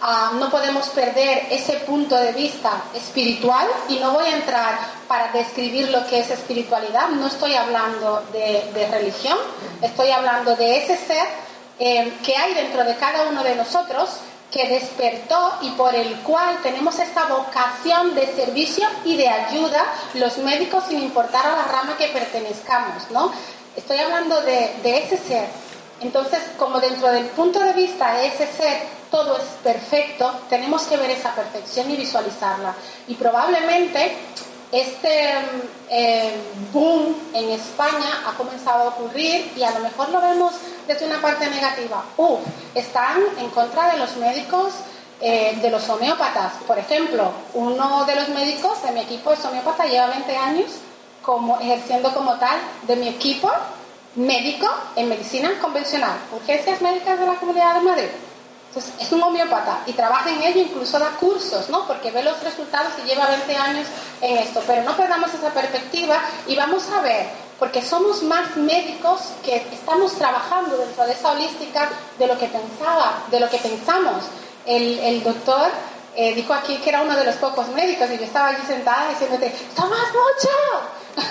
ah, 0.00 0.32
no 0.36 0.48
podemos 0.48 0.88
perder 0.88 1.48
ese 1.50 1.74
punto 1.80 2.16
de 2.16 2.32
vista 2.32 2.70
espiritual 2.94 3.68
y 3.90 3.98
no 3.98 4.12
voy 4.12 4.24
a 4.24 4.36
entrar 4.36 4.78
para 5.06 5.30
describir 5.30 5.90
lo 5.90 6.06
que 6.06 6.20
es 6.20 6.30
espiritualidad, 6.30 7.10
no 7.10 7.26
estoy 7.26 7.54
hablando 7.54 8.24
de, 8.32 8.70
de 8.72 8.88
religión, 8.90 9.36
estoy 9.82 10.10
hablando 10.10 10.56
de 10.56 10.78
ese 10.78 10.96
ser 10.96 11.51
eh, 11.84 12.12
que 12.24 12.36
hay 12.36 12.54
dentro 12.54 12.84
de 12.84 12.94
cada 12.94 13.28
uno 13.28 13.42
de 13.42 13.56
nosotros 13.56 14.08
que 14.52 14.68
despertó 14.68 15.54
y 15.62 15.70
por 15.70 15.92
el 15.96 16.14
cual 16.20 16.58
tenemos 16.62 16.96
esta 17.00 17.24
vocación 17.24 18.14
de 18.14 18.28
servicio 18.36 18.86
y 19.04 19.16
de 19.16 19.28
ayuda 19.28 19.84
los 20.14 20.38
médicos 20.38 20.84
sin 20.88 21.02
importar 21.02 21.44
a 21.44 21.56
la 21.56 21.64
rama 21.64 21.96
que 21.98 22.06
pertenezcamos, 22.06 23.10
¿no? 23.10 23.32
Estoy 23.74 23.98
hablando 23.98 24.40
de, 24.42 24.70
ese 24.84 25.16
ser. 25.16 25.48
Entonces, 26.00 26.38
como 26.56 26.78
dentro 26.78 27.10
del 27.10 27.24
punto 27.26 27.58
de 27.58 27.72
vista 27.72 28.14
de 28.14 28.28
ese 28.28 28.46
ser 28.46 28.82
todo 29.10 29.36
es 29.38 29.44
perfecto, 29.64 30.32
tenemos 30.48 30.84
que 30.84 30.96
ver 30.96 31.10
esa 31.10 31.34
perfección 31.34 31.90
y 31.90 31.96
visualizarla. 31.96 32.76
Y 33.08 33.16
probablemente 33.16 34.18
este 34.70 35.32
eh, 35.90 36.32
boom 36.72 37.16
en 37.34 37.50
España 37.50 38.22
ha 38.24 38.36
comenzado 38.36 38.84
a 38.84 38.88
ocurrir 38.90 39.52
y 39.56 39.64
a 39.64 39.72
lo 39.72 39.80
mejor 39.80 40.10
lo 40.10 40.20
vemos 40.20 40.52
desde 40.92 41.06
una 41.06 41.20
parte 41.20 41.48
negativa. 41.48 42.04
Uf, 42.16 42.40
están 42.74 43.22
en 43.38 43.48
contra 43.50 43.92
de 43.92 43.98
los 43.98 44.16
médicos, 44.16 44.72
eh, 45.20 45.58
de 45.60 45.70
los 45.70 45.88
homeópatas. 45.88 46.54
Por 46.66 46.78
ejemplo, 46.78 47.32
uno 47.54 48.04
de 48.04 48.16
los 48.16 48.28
médicos 48.30 48.82
de 48.82 48.92
mi 48.92 49.00
equipo 49.00 49.32
es 49.32 49.44
homeópata, 49.44 49.86
lleva 49.86 50.08
20 50.08 50.36
años 50.36 50.66
como, 51.22 51.58
ejerciendo 51.60 52.12
como 52.12 52.34
tal 52.34 52.58
de 52.82 52.96
mi 52.96 53.08
equipo 53.08 53.50
médico 54.16 54.68
en 54.96 55.08
medicina 55.08 55.58
convencional, 55.60 56.18
urgencias 56.32 56.82
médicas 56.82 57.18
de 57.18 57.26
la 57.26 57.34
Comunidad 57.34 57.74
de 57.74 57.80
Madrid. 57.80 58.08
Entonces, 58.68 58.94
es 59.00 59.12
un 59.12 59.22
homeópata 59.22 59.80
y 59.86 59.92
trabaja 59.92 60.30
en 60.30 60.42
ello, 60.42 60.62
incluso 60.62 60.98
da 60.98 61.10
cursos, 61.20 61.68
¿no? 61.68 61.86
Porque 61.86 62.10
ve 62.10 62.22
los 62.22 62.42
resultados 62.42 62.92
y 63.04 63.06
lleva 63.06 63.26
20 63.26 63.54
años 63.54 63.86
en 64.22 64.38
esto. 64.38 64.62
Pero 64.66 64.82
no 64.82 64.96
perdamos 64.96 65.32
esa 65.34 65.50
perspectiva 65.50 66.18
y 66.46 66.56
vamos 66.56 66.88
a 66.88 67.02
ver, 67.02 67.26
porque 67.62 67.80
somos 67.80 68.24
más 68.24 68.56
médicos 68.56 69.20
que 69.44 69.54
estamos 69.72 70.16
trabajando 70.16 70.76
dentro 70.78 71.06
de 71.06 71.12
esa 71.12 71.30
holística 71.30 71.88
de 72.18 72.26
lo 72.26 72.36
que 72.36 72.48
pensaba, 72.48 73.22
de 73.30 73.38
lo 73.38 73.48
que 73.48 73.58
pensamos. 73.58 74.24
El, 74.66 75.22
doctor 75.22 75.68
eh, 76.16 76.34
dijo 76.34 76.52
aquí 76.52 76.78
que 76.78 76.88
era 76.88 77.02
uno 77.02 77.16
de 77.16 77.24
los 77.24 77.36
pocos 77.36 77.68
médicos 77.68 78.10
y 78.10 78.18
yo 78.18 78.24
estaba 78.24 78.48
allí 78.48 78.66
sentada 78.66 79.10
diciéndote, 79.10 79.54
¡somos 79.76 80.00
muchos! 80.08 81.28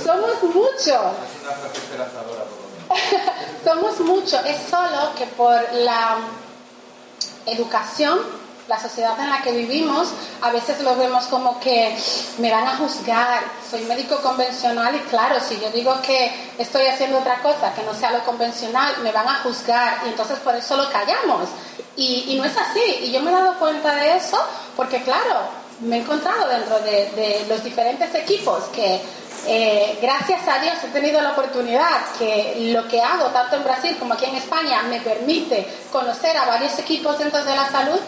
¡Somos 0.04 0.42
muchos! 0.52 1.12
Somos 3.64 4.00
muchos, 4.00 4.44
es 4.46 4.56
solo 4.68 5.14
que 5.16 5.26
por 5.26 5.62
la 5.74 6.16
educación, 7.46 8.18
la 8.68 8.78
sociedad 8.78 9.18
en 9.18 9.30
la 9.30 9.40
que 9.40 9.52
vivimos, 9.52 10.08
a 10.42 10.50
veces 10.50 10.80
lo 10.82 10.94
vemos 10.96 11.24
como 11.26 11.58
que 11.58 11.96
me 12.38 12.50
van 12.50 12.66
a 12.66 12.76
juzgar, 12.76 13.40
soy 13.68 13.82
médico 13.84 14.16
convencional 14.16 14.94
y 14.94 14.98
claro, 15.08 15.36
si 15.40 15.58
yo 15.58 15.70
digo 15.70 16.00
que 16.02 16.30
estoy 16.58 16.86
haciendo 16.86 17.18
otra 17.18 17.40
cosa 17.40 17.72
que 17.74 17.82
no 17.82 17.94
sea 17.94 18.12
lo 18.12 18.22
convencional, 18.24 18.98
me 19.02 19.10
van 19.10 19.26
a 19.26 19.36
juzgar 19.36 20.02
y 20.04 20.08
entonces 20.10 20.38
por 20.40 20.54
eso 20.54 20.76
lo 20.76 20.90
callamos. 20.90 21.48
Y, 21.96 22.36
no 22.36 22.44
es 22.44 22.56
así, 22.56 23.00
y 23.02 23.10
yo 23.10 23.20
me 23.20 23.30
he 23.30 23.34
dado 23.34 23.58
cuenta 23.58 23.92
de 23.96 24.16
eso 24.18 24.38
porque 24.76 25.02
claro, 25.02 25.40
me 25.80 25.96
he 25.96 26.00
encontrado 26.00 26.48
dentro 26.48 26.78
de, 26.80 27.10
de 27.10 27.46
los 27.48 27.64
diferentes 27.64 28.14
equipos 28.14 28.64
que 28.66 29.00
eh, 29.46 29.98
gracias 30.02 30.46
a 30.46 30.58
Dios 30.58 30.74
he 30.84 30.88
tenido 30.88 31.20
la 31.20 31.32
oportunidad 31.32 32.00
que 32.18 32.70
lo 32.72 32.86
que 32.88 33.00
hago 33.00 33.26
tanto 33.26 33.56
en 33.56 33.64
Brasil 33.64 33.96
como 33.98 34.14
aquí 34.14 34.26
en 34.26 34.34
España 34.34 34.82
me 34.82 35.00
permite 35.00 35.66
conocer 35.90 36.36
a 36.36 36.44
varios 36.44 36.78
equipos 36.78 37.18
dentro 37.18 37.42
de 37.44 37.56
la 37.56 37.70
salud 37.70 37.98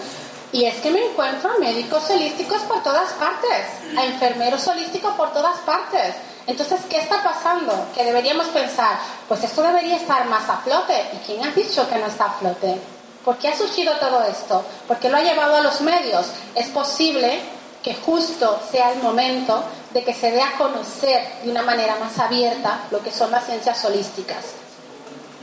y 0.52 0.64
es 0.64 0.76
que 0.80 0.90
me 0.90 1.04
encuentro 1.04 1.50
a 1.50 1.58
médicos 1.58 2.10
holísticos 2.10 2.62
por 2.62 2.82
todas 2.82 3.12
partes, 3.12 3.66
a 3.96 4.04
enfermeros 4.04 4.66
holísticos 4.66 5.14
por 5.14 5.32
todas 5.32 5.58
partes. 5.60 6.14
Entonces, 6.46 6.80
¿qué 6.88 6.98
está 6.98 7.22
pasando? 7.22 7.86
Que 7.94 8.04
deberíamos 8.04 8.48
pensar, 8.48 8.98
pues 9.28 9.44
esto 9.44 9.62
debería 9.62 9.96
estar 9.96 10.26
más 10.26 10.48
a 10.48 10.58
flote. 10.58 11.10
¿Y 11.12 11.16
quién 11.24 11.44
ha 11.44 11.52
dicho 11.52 11.88
que 11.88 11.96
no 11.96 12.06
está 12.06 12.24
a 12.24 12.32
flote? 12.32 12.80
¿Por 13.24 13.36
qué 13.36 13.48
ha 13.48 13.56
surgido 13.56 13.94
todo 13.98 14.24
esto? 14.24 14.64
Porque 14.88 15.08
lo 15.08 15.18
ha 15.18 15.22
llevado 15.22 15.56
a 15.56 15.60
los 15.60 15.80
medios. 15.82 16.26
Es 16.56 16.68
posible 16.68 17.40
que 17.82 17.94
justo 17.94 18.60
sea 18.70 18.92
el 18.92 19.02
momento 19.02 19.62
de 19.92 20.02
que 20.02 20.14
se 20.14 20.32
dé 20.32 20.42
a 20.42 20.56
conocer 20.58 21.42
de 21.44 21.50
una 21.50 21.62
manera 21.62 21.96
más 21.96 22.18
abierta 22.18 22.80
lo 22.90 23.00
que 23.02 23.12
son 23.12 23.30
las 23.30 23.46
ciencias 23.46 23.84
holísticas. 23.84 24.54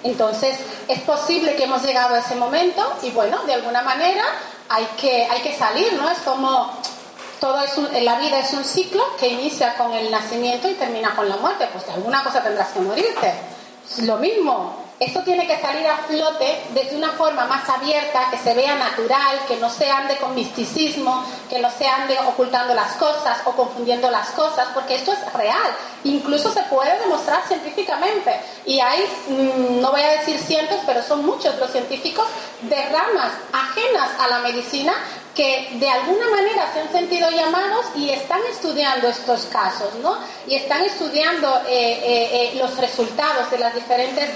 Entonces, 0.03 0.57
es 0.87 1.01
posible 1.01 1.55
que 1.55 1.63
hemos 1.63 1.83
llegado 1.83 2.15
a 2.15 2.19
ese 2.19 2.35
momento 2.35 2.81
y 3.01 3.11
bueno, 3.11 3.43
de 3.43 3.53
alguna 3.53 3.81
manera 3.81 4.23
hay 4.69 4.85
que, 4.99 5.25
hay 5.25 5.41
que 5.41 5.57
salir, 5.57 5.93
¿no? 5.93 6.09
Es 6.09 6.19
como 6.19 6.71
todo 7.39 7.61
es 7.61 7.77
la 8.03 8.19
vida 8.19 8.39
es 8.39 8.53
un 8.53 8.63
ciclo 8.63 9.03
que 9.19 9.27
inicia 9.27 9.75
con 9.75 9.93
el 9.93 10.09
nacimiento 10.09 10.67
y 10.67 10.73
termina 10.73 11.15
con 11.15 11.29
la 11.29 11.37
muerte. 11.37 11.67
Pues 11.71 11.85
de 11.85 11.93
alguna 11.93 12.23
cosa 12.23 12.43
tendrás 12.43 12.69
que 12.69 12.79
morirte. 12.79 13.33
Lo 14.03 14.17
mismo, 14.17 14.86
esto 14.99 15.21
tiene 15.21 15.45
que 15.45 15.59
salir 15.61 15.85
a 15.85 15.97
flote 15.97 16.63
desde 16.73 16.95
una 16.95 17.11
forma 17.11 17.45
más 17.45 17.69
abierta, 17.69 18.29
que 18.31 18.37
se 18.37 18.55
vea 18.55 18.75
natural, 18.75 19.41
que 19.47 19.57
no 19.57 19.69
se 19.69 19.87
ande 19.89 20.17
con 20.17 20.33
misticismo, 20.33 21.23
que 21.49 21.59
no 21.59 21.69
se 21.69 21.87
ande 21.87 22.17
ocultando 22.27 22.73
las 22.73 22.93
cosas 22.93 23.37
o 23.45 23.51
confundiendo 23.51 24.09
las 24.09 24.29
cosas, 24.29 24.69
porque 24.73 24.95
esto 24.95 25.13
es 25.13 25.33
real. 25.33 25.71
Incluso 26.03 26.51
se 26.51 26.63
puede 26.63 26.97
demostrar 26.99 27.43
científicamente. 27.47 28.39
Y 28.65 28.79
hay, 28.79 29.03
mm, 29.27 29.81
no 29.81 29.91
voy 29.91 30.01
a 30.01 30.19
decir 30.19 30.39
cientos, 30.39 30.79
pero 30.87 31.03
son 31.03 31.23
muchos 31.23 31.55
los 31.59 31.71
científicos 31.71 32.25
de 32.61 32.85
ramas 32.89 33.33
ajenas 33.53 34.09
a 34.19 34.27
la 34.27 34.39
medicina 34.39 34.93
que 35.37 35.69
de 35.73 35.87
alguna 35.87 36.27
manera 36.29 36.67
se 36.73 36.79
han 36.79 36.91
sentido 36.91 37.29
llamados 37.29 37.85
y 37.95 38.09
están 38.09 38.41
estudiando 38.51 39.07
estos 39.07 39.45
casos, 39.45 39.93
¿no? 40.01 40.17
Y 40.47 40.55
están 40.55 40.81
estudiando 40.81 41.61
eh, 41.67 41.91
eh, 42.03 42.29
eh, 42.31 42.51
los 42.59 42.75
resultados 42.77 43.51
de 43.51 43.59
las 43.59 43.75
diferentes 43.75 44.27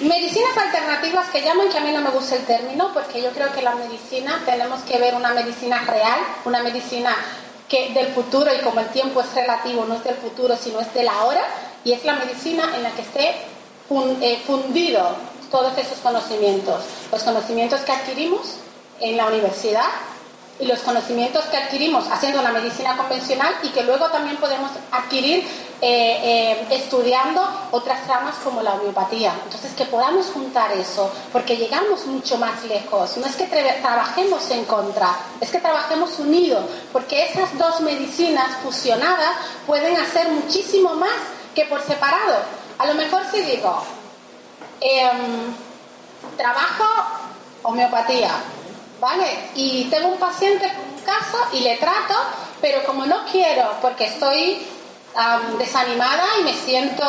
Medicinas 0.00 0.56
alternativas 0.56 1.30
que 1.30 1.40
llaman, 1.40 1.68
que 1.68 1.78
a 1.78 1.80
mí 1.80 1.92
no 1.92 2.00
me 2.00 2.10
gusta 2.10 2.34
el 2.34 2.44
término, 2.44 2.92
porque 2.92 3.22
yo 3.22 3.30
creo 3.30 3.52
que 3.52 3.62
la 3.62 3.76
medicina 3.76 4.42
tenemos 4.44 4.80
que 4.82 4.98
ver 4.98 5.14
una 5.14 5.32
medicina 5.32 5.84
real, 5.86 6.18
una 6.44 6.62
medicina 6.64 7.14
que 7.68 7.90
del 7.90 8.08
futuro 8.08 8.52
y 8.52 8.58
como 8.62 8.80
el 8.80 8.88
tiempo 8.88 9.20
es 9.20 9.32
relativo, 9.34 9.84
no 9.84 9.94
es 9.94 10.02
del 10.02 10.16
futuro, 10.16 10.56
sino 10.56 10.80
es 10.80 10.92
de 10.94 11.04
la 11.04 11.24
hora, 11.24 11.42
y 11.84 11.92
es 11.92 12.04
la 12.04 12.14
medicina 12.14 12.72
en 12.74 12.82
la 12.82 12.90
que 12.90 13.02
esté 13.02 13.34
eh, 14.20 14.42
fundido 14.44 15.16
todos 15.50 15.78
esos 15.78 15.98
conocimientos, 15.98 16.82
los 17.12 17.22
conocimientos 17.22 17.80
que 17.82 17.92
adquirimos 17.92 18.56
en 18.98 19.16
la 19.16 19.26
universidad 19.26 19.86
y 20.58 20.66
los 20.66 20.80
conocimientos 20.80 21.44
que 21.46 21.56
adquirimos 21.56 22.06
haciendo 22.08 22.40
la 22.40 22.52
medicina 22.52 22.96
convencional 22.96 23.54
y 23.62 23.70
que 23.70 23.82
luego 23.82 24.08
también 24.08 24.36
podemos 24.36 24.70
adquirir 24.92 25.44
eh, 25.80 26.20
eh, 26.22 26.66
estudiando 26.70 27.42
otras 27.72 28.06
ramas 28.06 28.36
como 28.42 28.62
la 28.62 28.74
homeopatía. 28.74 29.34
Entonces, 29.44 29.72
que 29.74 29.84
podamos 29.84 30.26
juntar 30.26 30.72
eso, 30.72 31.12
porque 31.32 31.56
llegamos 31.56 32.06
mucho 32.06 32.38
más 32.38 32.64
lejos. 32.64 33.16
No 33.16 33.26
es 33.26 33.34
que 33.34 33.46
trabajemos 33.46 34.48
en 34.50 34.64
contra, 34.64 35.16
es 35.40 35.50
que 35.50 35.58
trabajemos 35.58 36.18
unidos, 36.20 36.64
porque 36.92 37.26
esas 37.26 37.58
dos 37.58 37.80
medicinas 37.80 38.56
fusionadas 38.62 39.36
pueden 39.66 39.96
hacer 39.96 40.28
muchísimo 40.28 40.94
más 40.94 41.10
que 41.54 41.66
por 41.66 41.82
separado. 41.82 42.36
A 42.78 42.86
lo 42.86 42.94
mejor 42.94 43.22
si 43.30 43.42
digo, 43.42 43.82
em, 44.80 45.54
trabajo 46.36 46.84
homeopatía, 47.62 48.30
¿vale? 49.00 49.50
Y 49.54 49.84
tengo 49.84 50.08
un 50.08 50.18
paciente 50.18 50.66
un 50.66 51.00
caso 51.02 51.38
y 51.52 51.60
le 51.60 51.76
trato, 51.76 52.14
pero 52.60 52.84
como 52.84 53.06
no 53.06 53.24
quiero, 53.30 53.76
porque 53.80 54.06
estoy 54.06 54.66
desanimada 55.58 56.24
y 56.40 56.44
me 56.44 56.54
siento 56.54 57.04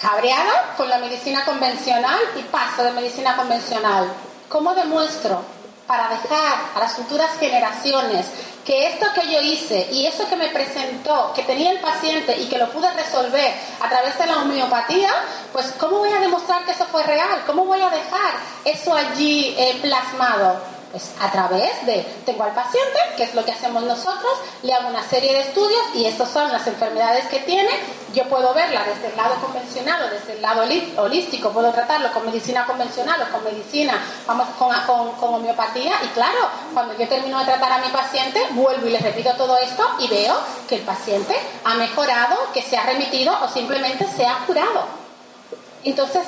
cabreada 0.00 0.74
con 0.76 0.88
la 0.88 0.98
medicina 0.98 1.44
convencional 1.44 2.20
y 2.38 2.42
paso 2.42 2.84
de 2.84 2.92
medicina 2.92 3.36
convencional. 3.36 4.12
¿Cómo 4.48 4.74
demuestro 4.74 5.42
para 5.86 6.08
dejar 6.08 6.58
a 6.74 6.78
las 6.78 6.94
futuras 6.94 7.30
generaciones 7.38 8.26
que 8.64 8.86
esto 8.86 9.06
que 9.14 9.30
yo 9.30 9.40
hice 9.42 9.88
y 9.92 10.06
eso 10.06 10.28
que 10.28 10.36
me 10.36 10.48
presentó, 10.48 11.32
que 11.34 11.42
tenía 11.42 11.72
el 11.72 11.80
paciente 11.80 12.36
y 12.38 12.46
que 12.46 12.58
lo 12.58 12.70
pude 12.70 12.90
resolver 12.92 13.52
a 13.80 13.88
través 13.88 14.16
de 14.18 14.26
la 14.26 14.38
homeopatía, 14.38 15.10
pues 15.52 15.74
¿cómo 15.78 15.98
voy 15.98 16.12
a 16.12 16.20
demostrar 16.20 16.64
que 16.64 16.72
eso 16.72 16.86
fue 16.86 17.02
real? 17.02 17.42
¿Cómo 17.46 17.66
voy 17.66 17.80
a 17.80 17.90
dejar 17.90 18.32
eso 18.64 18.94
allí 18.94 19.54
eh, 19.58 19.78
plasmado? 19.82 20.73
Pues 20.94 21.10
a 21.20 21.28
través 21.28 21.84
de, 21.86 22.06
tengo 22.24 22.44
al 22.44 22.54
paciente, 22.54 23.00
que 23.16 23.24
es 23.24 23.34
lo 23.34 23.44
que 23.44 23.50
hacemos 23.50 23.82
nosotros, 23.82 24.32
le 24.62 24.72
hago 24.72 24.90
una 24.90 25.02
serie 25.02 25.32
de 25.32 25.40
estudios 25.40 25.82
y 25.92 26.04
estas 26.04 26.30
son 26.30 26.52
las 26.52 26.64
enfermedades 26.68 27.26
que 27.26 27.40
tiene, 27.40 27.68
yo 28.14 28.22
puedo 28.28 28.54
verla 28.54 28.84
desde 28.84 29.08
el 29.08 29.16
lado 29.16 29.34
convencional 29.40 30.04
o 30.04 30.08
desde 30.08 30.34
el 30.34 30.40
lado 30.42 30.62
holístico, 30.98 31.50
puedo 31.50 31.72
tratarlo 31.72 32.12
con 32.12 32.24
medicina 32.24 32.64
convencional 32.64 33.20
o 33.22 33.32
con 33.32 33.42
medicina, 33.42 34.00
vamos, 34.24 34.46
con, 34.56 34.70
con, 35.16 35.34
homeopatía 35.34 35.94
y 36.04 36.06
claro, 36.10 36.38
cuando 36.72 36.96
yo 36.96 37.08
termino 37.08 37.40
de 37.40 37.46
tratar 37.46 37.72
a 37.72 37.78
mi 37.78 37.88
paciente, 37.88 38.46
vuelvo 38.50 38.86
y 38.86 38.90
le 38.90 39.00
repito 39.00 39.34
todo 39.34 39.58
esto 39.58 39.84
y 39.98 40.06
veo 40.06 40.36
que 40.68 40.76
el 40.76 40.82
paciente 40.82 41.36
ha 41.64 41.74
mejorado, 41.74 42.36
que 42.52 42.62
se 42.62 42.76
ha 42.76 42.84
remitido 42.84 43.36
o 43.42 43.48
simplemente 43.48 44.06
se 44.16 44.24
ha 44.24 44.46
curado. 44.46 44.84
Entonces, 45.82 46.22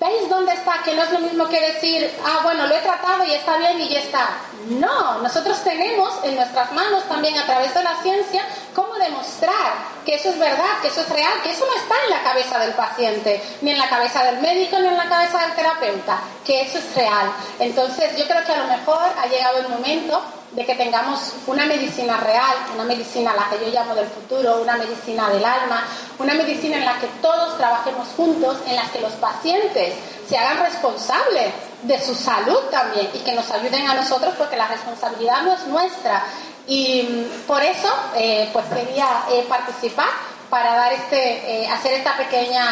¿Veis 0.00 0.30
dónde 0.30 0.54
está? 0.54 0.82
Que 0.82 0.94
no 0.94 1.02
es 1.02 1.12
lo 1.12 1.18
mismo 1.18 1.46
que 1.46 1.60
decir, 1.60 2.10
ah, 2.24 2.40
bueno, 2.42 2.66
lo 2.66 2.74
he 2.74 2.80
tratado 2.80 3.22
y 3.22 3.32
está 3.32 3.58
bien 3.58 3.78
y 3.82 3.88
ya 3.90 4.00
está. 4.00 4.30
No, 4.70 5.18
nosotros 5.18 5.62
tenemos 5.62 6.24
en 6.24 6.36
nuestras 6.36 6.72
manos 6.72 7.04
también 7.04 7.36
a 7.36 7.44
través 7.44 7.74
de 7.74 7.82
la 7.82 7.94
ciencia 8.02 8.42
cómo 8.74 8.94
demostrar 8.94 9.74
que 10.06 10.14
eso 10.14 10.30
es 10.30 10.38
verdad, 10.38 10.80
que 10.80 10.88
eso 10.88 11.02
es 11.02 11.08
real, 11.10 11.42
que 11.42 11.50
eso 11.50 11.66
no 11.66 11.74
está 11.74 11.94
en 12.04 12.10
la 12.12 12.22
cabeza 12.22 12.58
del 12.60 12.72
paciente, 12.72 13.42
ni 13.60 13.72
en 13.72 13.78
la 13.78 13.90
cabeza 13.90 14.24
del 14.24 14.38
médico, 14.38 14.78
ni 14.78 14.88
en 14.88 14.96
la 14.96 15.08
cabeza 15.08 15.38
del 15.42 15.52
terapeuta, 15.52 16.18
que 16.46 16.62
eso 16.62 16.78
es 16.78 16.94
real. 16.94 17.30
Entonces 17.58 18.16
yo 18.16 18.26
creo 18.26 18.42
que 18.42 18.52
a 18.52 18.58
lo 18.58 18.68
mejor 18.68 19.02
ha 19.22 19.26
llegado 19.26 19.58
el 19.58 19.68
momento 19.68 20.22
de 20.52 20.66
que 20.66 20.74
tengamos 20.74 21.32
una 21.46 21.64
medicina 21.66 22.16
real, 22.16 22.54
una 22.74 22.84
medicina 22.84 23.30
a 23.30 23.36
la 23.36 23.48
que 23.48 23.64
yo 23.64 23.72
llamo 23.72 23.94
del 23.94 24.06
futuro, 24.06 24.60
una 24.60 24.76
medicina 24.76 25.28
del 25.28 25.44
alma, 25.44 25.84
una 26.18 26.34
medicina 26.34 26.76
en 26.76 26.84
la 26.84 26.98
que 26.98 27.06
todos 27.22 27.56
trabajemos 27.56 28.08
juntos, 28.16 28.58
en 28.66 28.74
la 28.74 28.90
que 28.90 29.00
los 29.00 29.12
pacientes 29.12 29.94
se 30.28 30.36
hagan 30.36 30.58
responsables 30.58 31.52
de 31.82 32.00
su 32.00 32.14
salud 32.14 32.58
también 32.70 33.08
y 33.14 33.18
que 33.18 33.32
nos 33.32 33.50
ayuden 33.50 33.88
a 33.88 33.94
nosotros 33.94 34.34
porque 34.36 34.56
la 34.56 34.66
responsabilidad 34.66 35.42
no 35.42 35.54
es 35.54 35.66
nuestra. 35.66 36.24
Y 36.66 37.02
mm, 37.02 37.46
por 37.46 37.62
eso 37.62 37.88
eh, 38.16 38.48
pues 38.52 38.64
quería 38.66 39.24
eh, 39.30 39.46
participar 39.48 40.08
para 40.50 40.74
dar 40.74 40.92
este, 40.92 41.62
eh, 41.62 41.68
hacer 41.68 41.92
esta 41.92 42.16
pequeña 42.16 42.64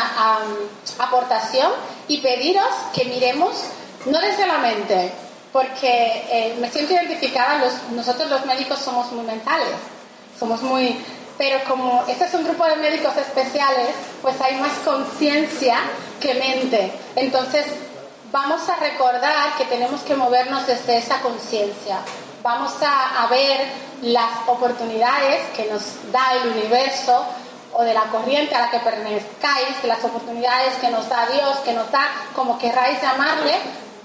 aportación 0.98 1.70
y 2.08 2.18
pediros 2.18 2.68
que 2.92 3.04
miremos 3.04 3.54
no 4.06 4.20
desde 4.20 4.46
la 4.46 4.58
mente, 4.58 5.12
porque 5.52 6.24
eh, 6.30 6.56
me 6.60 6.70
siento 6.70 6.92
identificada, 6.92 7.60
nosotros 7.92 8.28
los 8.28 8.44
médicos 8.46 8.78
somos 8.78 9.10
muy 9.12 9.24
mentales, 9.24 9.76
somos 10.38 10.62
muy... 10.62 10.96
Pero 11.36 11.60
como 11.68 12.04
este 12.08 12.24
es 12.24 12.34
un 12.34 12.44
grupo 12.44 12.64
de 12.64 12.76
médicos 12.76 13.16
especiales, 13.16 13.90
pues 14.20 14.40
hay 14.40 14.56
más 14.56 14.72
conciencia 14.84 15.78
que 16.20 16.34
mente. 16.34 16.92
Entonces, 17.14 17.64
vamos 18.32 18.68
a 18.68 18.74
recordar 18.76 19.56
que 19.56 19.64
tenemos 19.66 20.00
que 20.00 20.16
movernos 20.16 20.66
desde 20.66 20.98
esa 20.98 21.20
conciencia. 21.20 21.98
Vamos 22.42 22.72
a, 22.82 23.22
a 23.22 23.28
ver 23.28 23.60
las 24.02 24.32
oportunidades 24.48 25.46
que 25.56 25.66
nos 25.66 25.82
da 26.10 26.34
el 26.42 26.48
universo 26.50 27.24
o 27.72 27.84
de 27.84 27.94
la 27.94 28.04
corriente 28.04 28.56
a 28.56 28.60
la 28.60 28.70
que 28.70 28.80
pertenezcáis, 28.80 29.80
de 29.80 29.88
las 29.88 30.02
oportunidades 30.02 30.74
que 30.80 30.90
nos 30.90 31.08
da 31.08 31.26
Dios, 31.26 31.58
que 31.58 31.72
nos 31.72 31.88
da, 31.92 32.08
como 32.34 32.58
querráis 32.58 33.00
llamarle, 33.00 33.54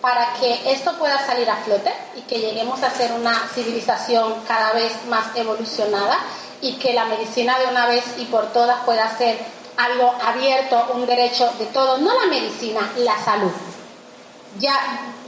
para 0.04 0.34
que 0.34 0.70
esto 0.70 0.92
pueda 1.00 1.26
salir 1.26 1.50
a 1.50 1.56
flote 1.56 1.90
y 2.18 2.22
que 2.24 2.38
lleguemos 2.38 2.84
a 2.84 2.92
ser 2.92 3.14
una 3.14 3.48
civilización 3.56 4.34
cada 4.46 4.74
vez 4.74 4.92
más 5.08 5.34
evolucionada 5.34 6.18
y 6.60 6.74
que 6.74 6.92
la 6.92 7.06
medicina 7.06 7.58
de 7.58 7.68
una 7.68 7.88
vez 7.88 8.04
y 8.18 8.26
por 8.26 8.52
todas 8.52 8.82
pueda 8.82 9.18
ser 9.18 9.40
algo 9.78 10.14
abierto, 10.22 10.92
un 10.94 11.06
derecho 11.06 11.50
de 11.58 11.68
todos, 11.68 12.02
no 12.02 12.20
la 12.20 12.28
medicina, 12.28 12.82
la 12.98 13.18
salud. 13.24 13.54
Ya 14.60 14.78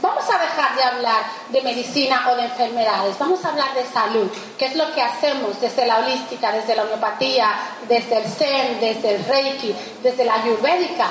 vamos 0.02 0.24
a 0.28 0.38
dejar 0.40 0.76
de 0.76 0.82
hablar 0.82 1.24
de 1.48 1.62
medicina 1.62 2.28
o 2.30 2.36
de 2.36 2.44
enfermedades, 2.44 3.18
vamos 3.18 3.42
a 3.46 3.48
hablar 3.48 3.72
de 3.72 3.86
salud, 3.86 4.30
que 4.58 4.66
es 4.66 4.76
lo 4.76 4.92
que 4.92 5.00
hacemos 5.00 5.58
desde 5.58 5.86
la 5.86 6.00
holística, 6.00 6.52
desde 6.52 6.76
la 6.76 6.82
homeopatía, 6.82 7.48
desde 7.88 8.18
el 8.18 8.30
Zen, 8.30 8.78
desde 8.78 9.14
el 9.14 9.24
Reiki, 9.24 9.74
desde 10.02 10.26
la 10.26 10.34
ayurvédica, 10.34 11.08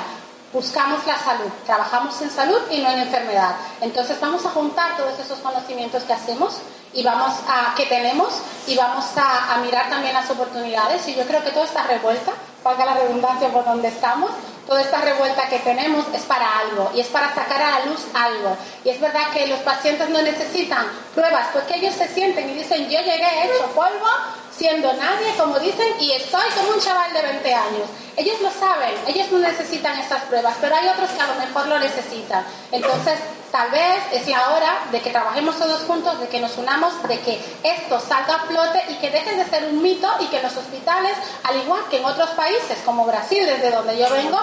buscamos 0.56 1.06
la 1.06 1.18
salud, 1.18 1.52
trabajamos 1.66 2.18
en 2.22 2.30
salud 2.30 2.62
y 2.70 2.78
no 2.78 2.90
en 2.90 3.00
enfermedad. 3.00 3.56
Entonces 3.82 4.18
vamos 4.18 4.46
a 4.46 4.48
juntar 4.48 4.96
todos 4.96 5.18
esos 5.18 5.38
conocimientos 5.40 6.02
que 6.04 6.14
hacemos 6.14 6.54
y 6.94 7.04
vamos 7.04 7.34
a 7.46 7.74
que 7.74 7.84
tenemos 7.84 8.32
y 8.66 8.74
vamos 8.74 9.04
a, 9.16 9.58
mirar 9.58 9.90
también 9.90 10.14
las 10.14 10.30
oportunidades 10.30 11.06
y 11.08 11.14
yo 11.14 11.24
creo 11.26 11.44
que 11.44 11.50
toda 11.50 11.66
esta 11.66 11.82
revuelta, 11.82 12.32
valga 12.64 12.86
la 12.86 12.94
redundancia 12.94 13.48
por 13.48 13.66
donde 13.66 13.88
estamos, 13.88 14.30
toda 14.66 14.80
esta 14.80 15.02
revuelta 15.02 15.46
que 15.46 15.58
tenemos 15.58 16.06
es 16.14 16.22
para 16.22 16.60
algo 16.60 16.90
y 16.94 17.00
es 17.00 17.08
para 17.08 17.34
sacar 17.34 17.60
a 17.60 17.78
la 17.78 17.84
luz 17.84 18.06
algo. 18.14 18.56
Y 18.82 18.88
es 18.88 18.98
verdad 18.98 19.30
que 19.34 19.46
los 19.48 19.60
pacientes 19.60 20.08
no 20.08 20.22
necesitan 20.22 20.86
pruebas 21.14 21.48
porque 21.52 21.76
ellos 21.76 21.94
se 21.94 22.08
sienten 22.08 22.48
y 22.48 22.54
dicen 22.54 22.88
yo 22.88 22.98
llegué 23.00 23.44
hecho 23.44 23.66
polvo 23.74 24.08
siendo 24.56 24.92
nadie, 24.94 25.34
como 25.36 25.58
dicen, 25.58 25.86
y 26.00 26.12
estoy 26.12 26.48
como 26.56 26.70
un 26.70 26.80
chaval 26.80 27.12
de 27.12 27.22
20 27.22 27.54
años. 27.54 27.88
Ellos 28.16 28.40
lo 28.40 28.50
saben, 28.50 28.94
ellos 29.06 29.30
no 29.30 29.38
necesitan 29.38 29.98
estas 29.98 30.22
pruebas, 30.22 30.56
pero 30.60 30.74
hay 30.74 30.88
otros 30.88 31.10
que 31.10 31.20
a 31.20 31.26
lo 31.26 31.34
mejor 31.34 31.66
lo 31.66 31.78
necesitan. 31.78 32.44
Entonces, 32.72 33.18
tal 33.52 33.70
vez 33.70 34.02
es 34.12 34.26
la 34.28 34.50
hora 34.50 34.78
de 34.90 35.00
que 35.00 35.10
trabajemos 35.10 35.58
todos 35.58 35.82
juntos, 35.82 36.18
de 36.20 36.28
que 36.28 36.40
nos 36.40 36.56
unamos, 36.56 36.94
de 37.06 37.20
que 37.20 37.38
esto 37.62 38.00
salga 38.00 38.36
a 38.36 38.46
flote 38.46 38.82
y 38.88 38.94
que 38.94 39.10
deje 39.10 39.36
de 39.36 39.44
ser 39.44 39.64
un 39.66 39.82
mito 39.82 40.08
y 40.20 40.26
que 40.26 40.40
los 40.40 40.56
hospitales, 40.56 41.12
al 41.42 41.60
igual 41.60 41.82
que 41.90 41.98
en 41.98 42.06
otros 42.06 42.30
países 42.30 42.78
como 42.84 43.04
Brasil, 43.04 43.44
desde 43.44 43.70
donde 43.70 43.98
yo 43.98 44.08
vengo, 44.08 44.38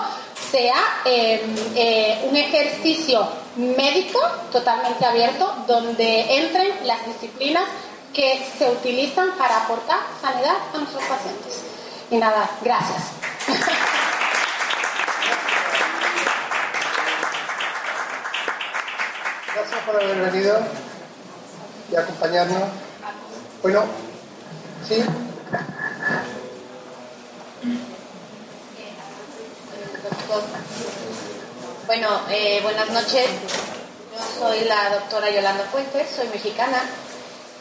sea 0.51 0.75
em, 1.05 1.55
eh, 1.75 2.27
un 2.29 2.35
ejercicio 2.35 3.27
médico 3.55 4.19
totalmente 4.51 5.03
abierto 5.03 5.51
donde 5.67 6.37
entren 6.37 6.71
las 6.83 7.03
disciplinas 7.07 7.63
que 8.13 8.45
se 8.57 8.69
utilizan 8.69 9.31
para 9.37 9.63
aportar 9.63 9.99
sanidad 10.21 10.55
a 10.73 10.77
nuestros 10.77 11.03
pacientes. 11.03 11.63
Y 12.11 12.17
nada, 12.17 12.49
gracias. 12.61 13.01
Gracias 19.55 19.79
por 19.85 19.95
haber 19.95 20.31
venido 20.31 20.59
y 21.91 21.95
acompañarnos. 21.95 22.69
Bueno, 23.61 23.85
¿sí? 24.87 25.03
Bueno, 31.87 32.21
eh, 32.29 32.59
buenas 32.61 32.89
noches. 32.89 33.27
Yo 34.13 34.39
soy 34.39 34.65
la 34.65 34.89
doctora 34.89 35.29
Yolanda 35.29 35.63
Fuentes, 35.71 36.09
soy 36.15 36.27
mexicana, 36.27 36.83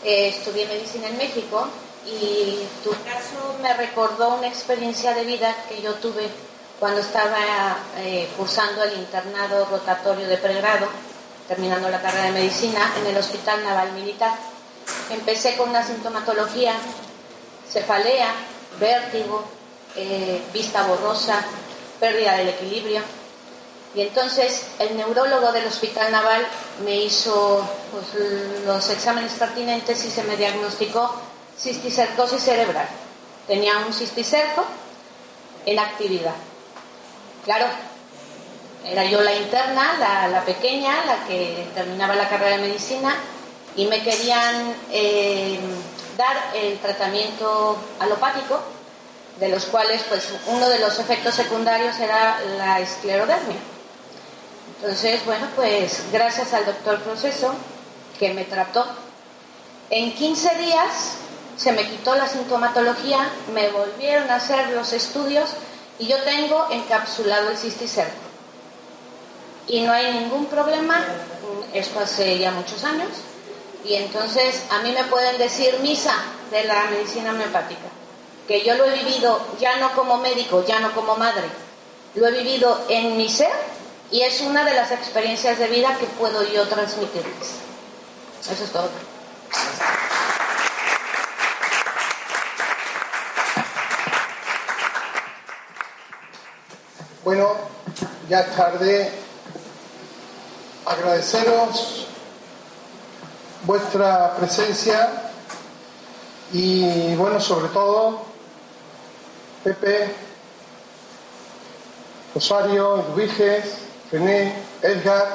eh, 0.04 0.28
estudié 0.28 0.66
medicina 0.66 1.08
en 1.08 1.16
México 1.16 1.66
y 2.06 2.58
tu 2.82 2.90
caso 2.90 3.56
me 3.62 3.72
recordó 3.74 4.34
una 4.34 4.48
experiencia 4.48 5.14
de 5.14 5.24
vida 5.24 5.54
que 5.68 5.80
yo 5.80 5.94
tuve 5.94 6.28
cuando 6.80 7.00
estaba 7.00 7.76
eh, 7.98 8.28
cursando 8.36 8.82
el 8.82 8.98
internado 8.98 9.64
rotatorio 9.66 10.26
de 10.26 10.36
pregrado, 10.36 10.88
terminando 11.46 11.88
la 11.88 12.02
carrera 12.02 12.24
de 12.24 12.32
medicina 12.32 12.92
en 12.98 13.06
el 13.06 13.16
Hospital 13.16 13.62
Naval 13.62 13.92
Militar. 13.92 14.32
Empecé 15.10 15.56
con 15.56 15.70
una 15.70 15.86
sintomatología, 15.86 16.74
cefalea, 17.70 18.34
vértigo, 18.80 19.44
vista 20.52 20.82
borrosa, 20.84 21.44
pérdida 22.00 22.36
del 22.36 22.48
equilibrio. 22.48 23.21
Y 23.94 24.00
entonces 24.00 24.66
el 24.78 24.96
neurólogo 24.96 25.52
del 25.52 25.66
Hospital 25.66 26.10
Naval 26.10 26.46
me 26.84 26.96
hizo 26.96 27.66
pues, 27.90 28.06
los 28.64 28.88
exámenes 28.88 29.32
pertinentes 29.32 30.04
y 30.04 30.10
se 30.10 30.22
me 30.24 30.36
diagnosticó 30.36 31.14
cisticercosis 31.58 32.42
cerebral. 32.42 32.86
Tenía 33.46 33.78
un 33.86 33.92
cisticerco 33.92 34.64
en 35.66 35.78
actividad. 35.78 36.34
Claro, 37.44 37.66
era 38.84 39.04
yo 39.04 39.20
la 39.20 39.34
interna, 39.34 40.28
la, 40.30 40.42
pequeña, 40.44 41.04
la 41.04 41.26
que 41.26 41.68
terminaba 41.74 42.14
la 42.16 42.28
carrera 42.28 42.56
de 42.56 42.62
medicina 42.62 43.14
y 43.76 43.86
me 43.86 44.02
querían 44.02 44.74
eh, 44.90 45.58
dar 46.16 46.36
el 46.54 46.78
tratamiento 46.78 47.76
alopático 47.98 48.60
de 49.38 49.48
los 49.48 49.64
cuales 49.66 50.02
pues 50.08 50.28
uno 50.46 50.68
de 50.68 50.78
los 50.78 50.98
efectos 50.98 51.34
secundarios 51.34 51.98
era 51.98 52.38
la 52.58 52.80
esclerodermia. 52.80 53.71
Entonces, 54.82 55.24
bueno, 55.24 55.46
pues 55.54 56.02
gracias 56.10 56.52
al 56.54 56.66
doctor 56.66 57.00
Proceso 57.02 57.54
que 58.18 58.34
me 58.34 58.42
trató, 58.42 58.84
en 59.90 60.12
15 60.12 60.56
días 60.56 61.18
se 61.56 61.70
me 61.70 61.88
quitó 61.88 62.16
la 62.16 62.26
sintomatología, 62.26 63.30
me 63.54 63.70
volvieron 63.70 64.28
a 64.28 64.36
hacer 64.36 64.70
los 64.70 64.92
estudios 64.92 65.50
y 66.00 66.08
yo 66.08 66.20
tengo 66.24 66.66
encapsulado 66.72 67.50
el 67.50 67.58
cisticerco. 67.58 68.10
Y 69.68 69.82
no 69.82 69.92
hay 69.92 70.14
ningún 70.14 70.46
problema, 70.46 70.98
esto 71.72 72.00
hace 72.00 72.40
ya 72.40 72.50
muchos 72.50 72.82
años, 72.82 73.10
y 73.84 73.94
entonces 73.94 74.64
a 74.68 74.80
mí 74.80 74.90
me 74.90 75.04
pueden 75.04 75.38
decir 75.38 75.78
misa 75.80 76.14
de 76.50 76.64
la 76.64 76.86
medicina 76.86 77.30
homeopática 77.30 77.88
que 78.48 78.64
yo 78.64 78.74
lo 78.74 78.86
he 78.86 78.94
vivido 79.04 79.40
ya 79.60 79.76
no 79.76 79.92
como 79.92 80.18
médico, 80.18 80.64
ya 80.66 80.80
no 80.80 80.92
como 80.92 81.14
madre, 81.14 81.44
lo 82.16 82.26
he 82.26 82.32
vivido 82.32 82.84
en 82.88 83.16
mi 83.16 83.28
ser 83.28 83.52
y 84.12 84.20
es 84.20 84.42
una 84.42 84.62
de 84.64 84.74
las 84.74 84.92
experiencias 84.92 85.58
de 85.58 85.68
vida 85.68 85.96
que 85.98 86.04
puedo 86.06 86.42
yo 86.44 86.68
transmitirles. 86.68 87.56
Eso 88.42 88.64
es 88.64 88.70
todo. 88.70 88.90
Bueno, 97.24 97.52
ya 98.28 98.40
es 98.40 98.54
tarde. 98.54 99.12
Agradeceros 100.84 102.06
vuestra 103.62 104.36
presencia 104.36 105.30
y 106.52 107.14
bueno, 107.14 107.40
sobre 107.40 107.68
todo 107.68 108.22
Pepe, 109.62 110.12
Rosario, 112.34 113.06
Edwiges, 113.14 113.81
René, 114.12 114.52
Edgar, 114.82 115.26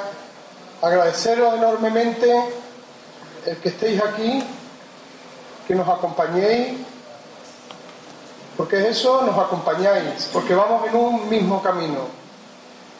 agradeceros 0.80 1.54
enormemente 1.54 2.44
el 3.44 3.56
que 3.56 3.70
estéis 3.70 4.00
aquí, 4.00 4.44
que 5.66 5.74
nos 5.74 5.88
acompañéis, 5.88 6.78
porque 8.56 8.88
eso 8.88 9.22
nos 9.22 9.36
acompañáis, 9.36 10.30
porque 10.32 10.54
vamos 10.54 10.86
en 10.86 10.94
un 10.94 11.28
mismo 11.28 11.60
camino, 11.60 12.06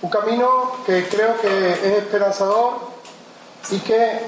un 0.03 0.11
camino 0.11 0.73
que 0.85 1.07
creo 1.09 1.41
que 1.41 1.73
es 1.75 1.99
esperanzador 1.99 2.81
y 3.71 3.79
que, 3.79 4.19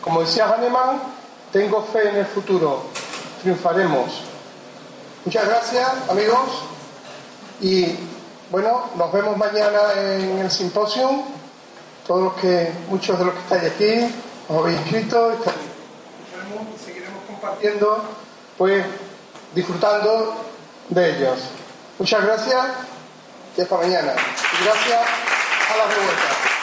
como 0.00 0.20
decía 0.20 0.46
Hahnemann, 0.46 1.00
tengo 1.50 1.82
fe 1.82 2.10
en 2.10 2.16
el 2.18 2.26
futuro, 2.26 2.84
triunfaremos. 3.42 4.22
Muchas 5.24 5.48
gracias, 5.48 5.88
amigos. 6.08 6.62
Y 7.60 7.96
bueno, 8.50 8.90
nos 8.96 9.12
vemos 9.12 9.36
mañana 9.36 9.80
en 9.96 10.38
el 10.38 10.50
simposio. 10.50 11.22
Todos 12.06 12.22
los 12.22 12.34
que, 12.34 12.70
muchos 12.88 13.18
de 13.18 13.24
los 13.24 13.34
que 13.34 13.40
estáis 13.40 13.72
aquí, 13.72 14.14
os 14.48 14.58
habéis 14.58 14.80
inscrito 14.80 15.32
y 15.32 16.84
seguiremos 16.84 17.24
compartiendo, 17.26 18.04
pues 18.58 18.84
disfrutando 19.54 20.34
de 20.88 21.16
ellos. 21.16 21.38
Muchas 21.98 22.24
gracias 22.24 22.66
y 23.56 23.60
hasta 23.62 23.76
mañana. 23.76 24.12
Y 24.12 24.64
gracias 24.64 25.00
a 25.72 25.76
la 25.76 25.84
revuelta. 25.86 26.53